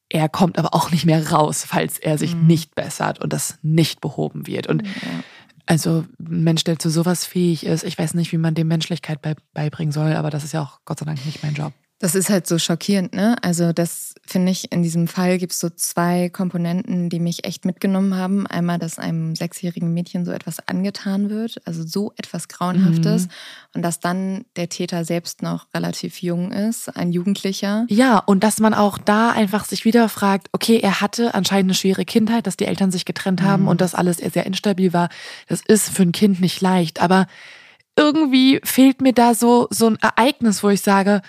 [0.09, 2.47] er kommt aber auch nicht mehr raus, falls er sich mhm.
[2.47, 4.67] nicht bessert und das nicht behoben wird.
[4.67, 4.93] Und ja.
[5.67, 9.21] also ein Mensch, der zu sowas fähig ist, ich weiß nicht, wie man dem Menschlichkeit
[9.53, 11.73] beibringen soll, aber das ist ja auch Gott sei Dank nicht mein Job.
[12.01, 13.37] Das ist halt so schockierend, ne?
[13.43, 17.65] Also das finde ich, in diesem Fall gibt es so zwei Komponenten, die mich echt
[17.65, 18.47] mitgenommen haben.
[18.47, 23.27] Einmal, dass einem sechsjährigen Mädchen so etwas angetan wird, also so etwas Grauenhaftes.
[23.27, 23.31] Mhm.
[23.75, 27.85] Und dass dann der Täter selbst noch relativ jung ist, ein Jugendlicher.
[27.89, 31.75] Ja, und dass man auch da einfach sich wieder fragt, okay, er hatte anscheinend eine
[31.75, 33.69] schwere Kindheit, dass die Eltern sich getrennt haben mhm.
[33.69, 35.09] und dass alles sehr instabil war.
[35.49, 37.01] Das ist für ein Kind nicht leicht.
[37.01, 37.27] Aber
[37.97, 41.23] irgendwie fehlt mir da so, so ein Ereignis, wo ich sage,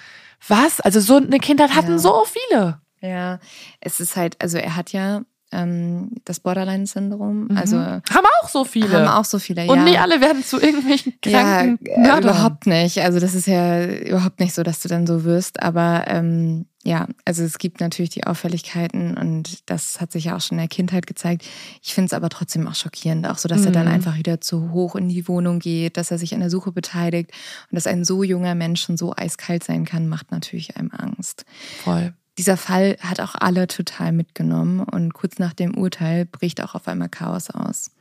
[0.48, 0.80] was?
[0.80, 2.00] Also so eine Kindheit hatten ja.
[2.00, 2.82] so viele.
[3.02, 3.40] Ja,
[3.80, 5.22] es ist halt, also er hat ja
[5.52, 7.46] ähm, das Borderline-Syndrom.
[7.46, 7.58] Mhm.
[7.58, 8.92] Also haben auch so viele.
[8.92, 9.72] Haben auch so viele, ja.
[9.72, 13.02] Und nicht alle werden zu irgendwelchen kranken ja, äh, Überhaupt nicht.
[13.02, 15.62] Also das ist ja überhaupt nicht so, dass du dann so wirst.
[15.62, 20.42] Aber ähm, ja, also es gibt natürlich die Auffälligkeiten und das hat sich ja auch
[20.42, 21.46] schon in der Kindheit gezeigt.
[21.84, 23.68] Ich finde es aber trotzdem auch schockierend, auch so, dass mhm.
[23.68, 23.94] er dann mhm.
[23.94, 27.32] einfach wieder zu hoch in die Wohnung geht, dass er sich an der Suche beteiligt
[27.70, 31.46] und dass ein so junger Mensch schon so eiskalt sein kann, macht natürlich einem Angst.
[31.84, 32.14] Voll.
[32.40, 36.88] Dieser Fall hat auch alle total mitgenommen und kurz nach dem Urteil bricht auch auf
[36.88, 37.92] einmal Chaos aus.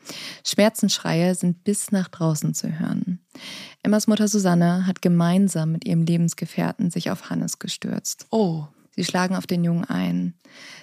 [0.45, 3.19] Schmerzensschreie sind bis nach draußen zu hören.
[3.83, 8.29] Emmas Mutter Susanne hat gemeinsam mit ihrem Lebensgefährten sich auf Hannes gestürzt.
[8.31, 8.69] Oh.
[8.95, 10.35] Sie schlagen auf den Jungen ein.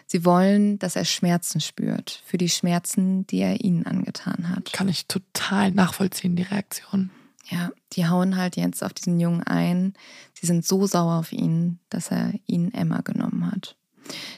[0.06, 4.74] Sie wollen, dass er Schmerzen spürt für die Schmerzen, die er ihnen angetan hat.
[4.74, 7.10] Kann ich total nachvollziehen, die Reaktion.
[7.50, 9.94] Ja, die hauen halt jetzt auf diesen Jungen ein.
[10.34, 13.76] Sie sind so sauer auf ihn, dass er ihnen Emma genommen hat.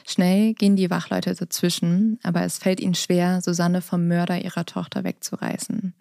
[0.06, 5.04] Schnell gehen die Wachleute dazwischen, aber es fällt ihnen schwer, Susanne vom Mörder ihrer Tochter
[5.04, 5.94] wegzureißen.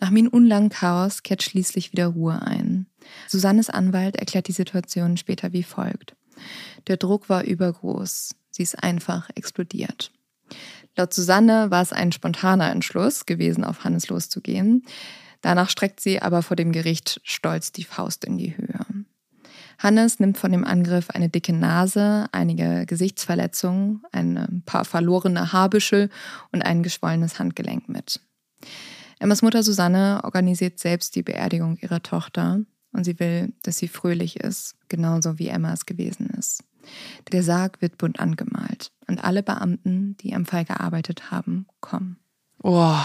[0.00, 2.86] Nach minutenlangem Chaos kehrt schließlich wieder Ruhe ein.
[3.28, 6.16] Susannes Anwalt erklärt die Situation später wie folgt.
[6.86, 8.34] Der Druck war übergroß.
[8.50, 10.10] Sie ist einfach explodiert.
[10.96, 14.84] Laut Susanne war es ein spontaner Entschluss gewesen, auf Hannes loszugehen.
[15.42, 18.86] Danach streckt sie aber vor dem Gericht stolz die Faust in die Höhe.
[19.78, 26.08] Hannes nimmt von dem Angriff eine dicke Nase, einige Gesichtsverletzungen, ein paar verlorene Haarbüschel
[26.52, 28.20] und ein geschwollenes Handgelenk mit.
[29.18, 32.60] Emmas Mutter Susanne organisiert selbst die Beerdigung ihrer Tochter
[32.92, 36.62] und sie will, dass sie fröhlich ist, genauso wie Emma es gewesen ist.
[37.32, 42.18] Der Sarg wird bunt angemalt und alle Beamten, die am Fall gearbeitet haben, kommen.
[42.62, 42.96] Oh.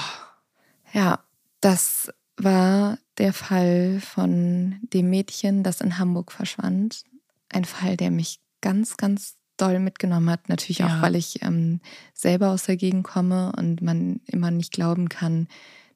[0.93, 1.19] Ja,
[1.61, 7.03] das war der Fall von dem Mädchen, das in Hamburg verschwand.
[7.49, 10.49] Ein Fall, der mich ganz, ganz doll mitgenommen hat.
[10.49, 11.01] Natürlich auch, ja.
[11.01, 11.81] weil ich ähm,
[12.13, 15.47] selber aus der Gegend komme und man immer nicht glauben kann,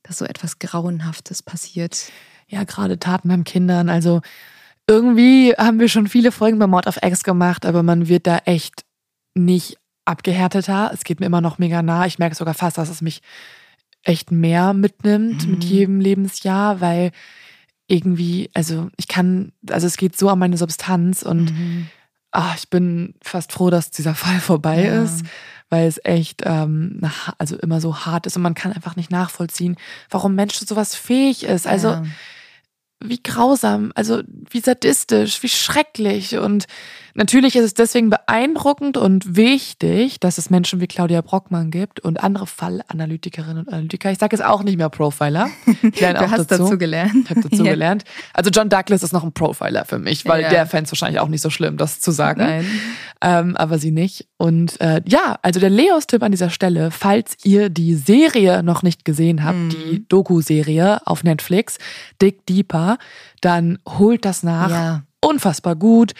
[0.03, 2.11] dass so etwas Grauenhaftes passiert.
[2.47, 3.89] Ja, gerade Taten an Kindern.
[3.89, 4.21] Also
[4.87, 8.39] irgendwie haben wir schon viele Folgen bei Mord of X gemacht, aber man wird da
[8.45, 8.83] echt
[9.35, 10.91] nicht abgehärteter.
[10.93, 12.05] Es geht mir immer noch mega nah.
[12.07, 13.21] Ich merke sogar fast, dass es mich
[14.03, 15.51] echt mehr mitnimmt mhm.
[15.51, 17.11] mit jedem Lebensjahr, weil
[17.87, 21.87] irgendwie, also ich kann, also es geht so an meine Substanz und mhm.
[22.31, 25.03] ach, ich bin fast froh, dass dieser Fall vorbei ja.
[25.03, 25.25] ist,
[25.69, 27.01] weil es echt ähm,
[27.37, 29.77] also immer so hart ist und man kann einfach nicht nachvollziehen,
[30.09, 31.67] warum Mensch zu sowas fähig ist.
[31.67, 32.03] Also ja.
[33.03, 36.67] Wie grausam, also wie sadistisch, wie schrecklich und
[37.13, 42.23] Natürlich ist es deswegen beeindruckend und wichtig, dass es Menschen wie Claudia Brockmann gibt und
[42.23, 44.11] andere Fallanalytikerinnen und Analytiker.
[44.11, 45.49] Ich sage jetzt auch nicht mehr Profiler.
[45.81, 47.13] Ich lerne du auch hast dazu, dazu gelernt.
[47.25, 47.71] Ich habe dazu ja.
[47.71, 48.03] gelernt.
[48.33, 50.49] Also John Douglas ist noch ein Profiler für mich, weil ja.
[50.49, 52.41] der es wahrscheinlich auch nicht so schlimm, das zu sagen.
[52.41, 52.65] Nein.
[53.21, 54.27] Ähm, aber sie nicht.
[54.37, 59.05] Und äh, ja, also der Leos-Tipp an dieser Stelle, falls ihr die Serie noch nicht
[59.05, 59.69] gesehen habt, mhm.
[59.69, 61.77] die Doku-Serie auf Netflix,
[62.21, 62.90] Dig Deeper,
[63.41, 64.69] dann holt das nach.
[64.69, 66.13] Ja unfassbar gut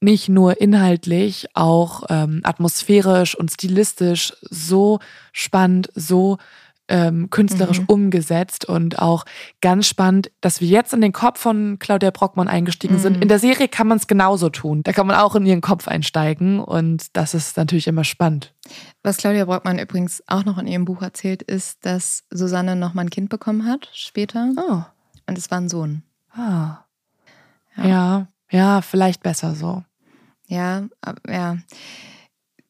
[0.00, 4.98] nicht nur inhaltlich, auch ähm, atmosphärisch und stilistisch so
[5.32, 6.36] spannend, so
[6.88, 7.86] ähm, künstlerisch mhm.
[7.86, 9.24] umgesetzt und auch
[9.60, 13.00] ganz spannend, dass wir jetzt in den Kopf von Claudia Brockmann eingestiegen mhm.
[13.00, 13.22] sind.
[13.22, 14.82] In der Serie kann man es genauso tun.
[14.84, 18.54] Da kann man auch in ihren Kopf einsteigen und das ist natürlich immer spannend.
[19.02, 23.02] Was Claudia Brockmann übrigens auch noch in ihrem Buch erzählt, ist, dass Susanne noch mal
[23.02, 24.52] ein Kind bekommen hat später.
[24.56, 24.82] Oh.
[25.26, 26.02] Und es war ein Sohn.
[26.36, 26.84] Ah.
[27.76, 27.86] ja.
[27.86, 28.28] ja.
[28.50, 29.84] Ja, vielleicht besser so.
[30.46, 30.88] Ja,
[31.28, 31.58] ja.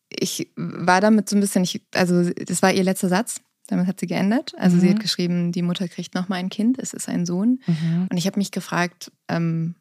[0.09, 3.41] Ich war damit so ein bisschen, ich, also das war ihr letzter Satz.
[3.69, 4.55] Damit hat sie geändert.
[4.57, 4.81] Also mhm.
[4.81, 5.03] sie hat mhm.
[5.03, 7.61] geschrieben, die Mutter kriegt noch mal ein Kind, es ist ein Sohn.
[7.67, 8.07] Mhm.
[8.11, 9.75] Und ich habe mich gefragt, ähm,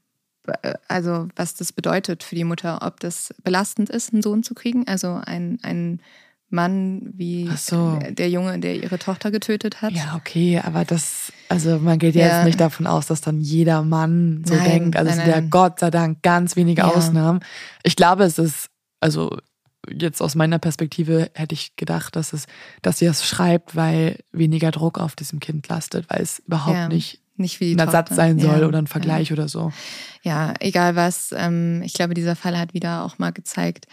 [0.87, 4.87] also was das bedeutet für die Mutter, ob das belastend ist, einen Sohn zu kriegen.
[4.87, 6.01] Also ein, ein
[6.55, 7.99] Mann wie so.
[8.09, 9.91] der Junge, der ihre Tochter getötet hat.
[9.91, 12.25] Ja, okay, aber das, also man geht ja.
[12.25, 14.95] jetzt nicht davon aus, dass dann jeder Mann so nein, denkt.
[14.95, 16.87] Also nein, es sind ja Gott sei Dank ganz wenige ja.
[16.87, 17.41] Ausnahmen.
[17.83, 19.37] Ich glaube, es ist, also
[19.91, 22.47] jetzt aus meiner Perspektive hätte ich gedacht, dass es,
[22.81, 26.87] dass sie das schreibt, weil weniger Druck auf diesem Kind lastet, weil es überhaupt ja.
[26.87, 29.33] nicht nicht wie ein Ersatz sein soll ja, oder ein Vergleich ja.
[29.33, 29.73] oder so.
[30.23, 31.33] Ja, egal was.
[31.37, 33.87] Ähm, ich glaube, dieser Fall hat wieder auch mal gezeigt,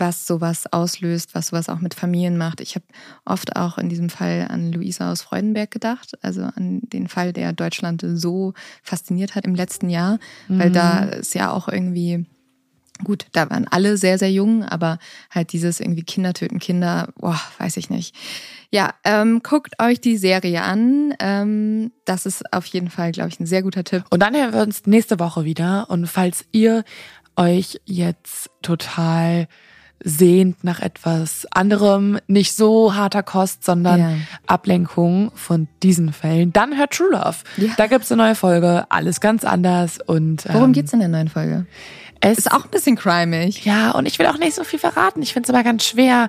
[0.00, 2.60] was sowas auslöst, was sowas auch mit Familien macht.
[2.60, 2.84] Ich habe
[3.24, 7.52] oft auch in diesem Fall an Luisa aus Freudenberg gedacht, also an den Fall, der
[7.52, 10.58] Deutschland so fasziniert hat im letzten Jahr, mhm.
[10.58, 11.12] weil da mhm.
[11.12, 12.26] ist ja auch irgendwie
[13.04, 14.98] Gut, da waren alle sehr, sehr jung, aber
[15.30, 18.14] halt dieses irgendwie Kinder töten Kinder, boah, weiß ich nicht.
[18.70, 21.14] Ja, ähm, guckt euch die Serie an.
[21.18, 24.04] Ähm, das ist auf jeden Fall, glaube ich, ein sehr guter Tipp.
[24.10, 25.88] Und dann hören wir uns nächste Woche wieder.
[25.88, 26.84] Und falls ihr
[27.36, 29.48] euch jetzt total
[30.02, 34.10] sehnt nach etwas anderem, nicht so harter Kost, sondern ja.
[34.46, 37.36] Ablenkung von diesen Fällen, dann hört True Love.
[37.58, 37.70] Ja.
[37.76, 39.98] Da gibt's eine neue Folge, alles ganz anders.
[40.04, 41.66] Und Worum ähm, geht's in der neuen Folge?
[42.20, 43.64] Es ist auch ein bisschen crimig.
[43.64, 45.22] Ja, und ich will auch nicht so viel verraten.
[45.22, 46.28] Ich finde es aber ganz schwer.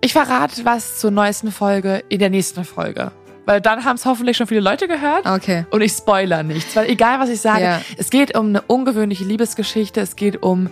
[0.00, 3.12] Ich verrate was zur neuesten Folge in der nächsten Folge.
[3.46, 5.26] Weil dann haben es hoffentlich schon viele Leute gehört.
[5.26, 5.66] Okay.
[5.70, 6.74] Und ich spoiler nichts.
[6.76, 7.80] Weil egal, was ich sage, ja.
[7.96, 10.00] es geht um eine ungewöhnliche Liebesgeschichte.
[10.00, 10.68] Es geht um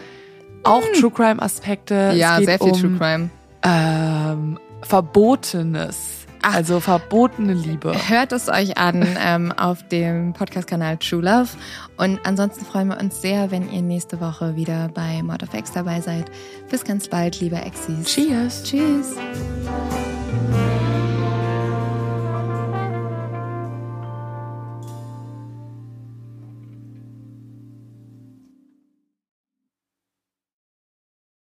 [0.65, 1.01] auch hm.
[1.01, 2.13] True Crime Aspekte.
[2.15, 3.31] Ja, sehr viel um, True Crime.
[3.63, 6.19] Ähm, Verbotenes.
[6.43, 7.93] Ach, also verbotene Liebe.
[8.09, 11.49] Hört es euch an ähm, auf dem Podcast-Kanal True Love.
[11.97, 15.73] Und ansonsten freuen wir uns sehr, wenn ihr nächste Woche wieder bei Mord of X
[15.73, 16.31] dabei seid.
[16.71, 18.07] Bis ganz bald, liebe Exis.
[18.07, 18.63] Cheers.
[18.63, 19.17] Tschüss.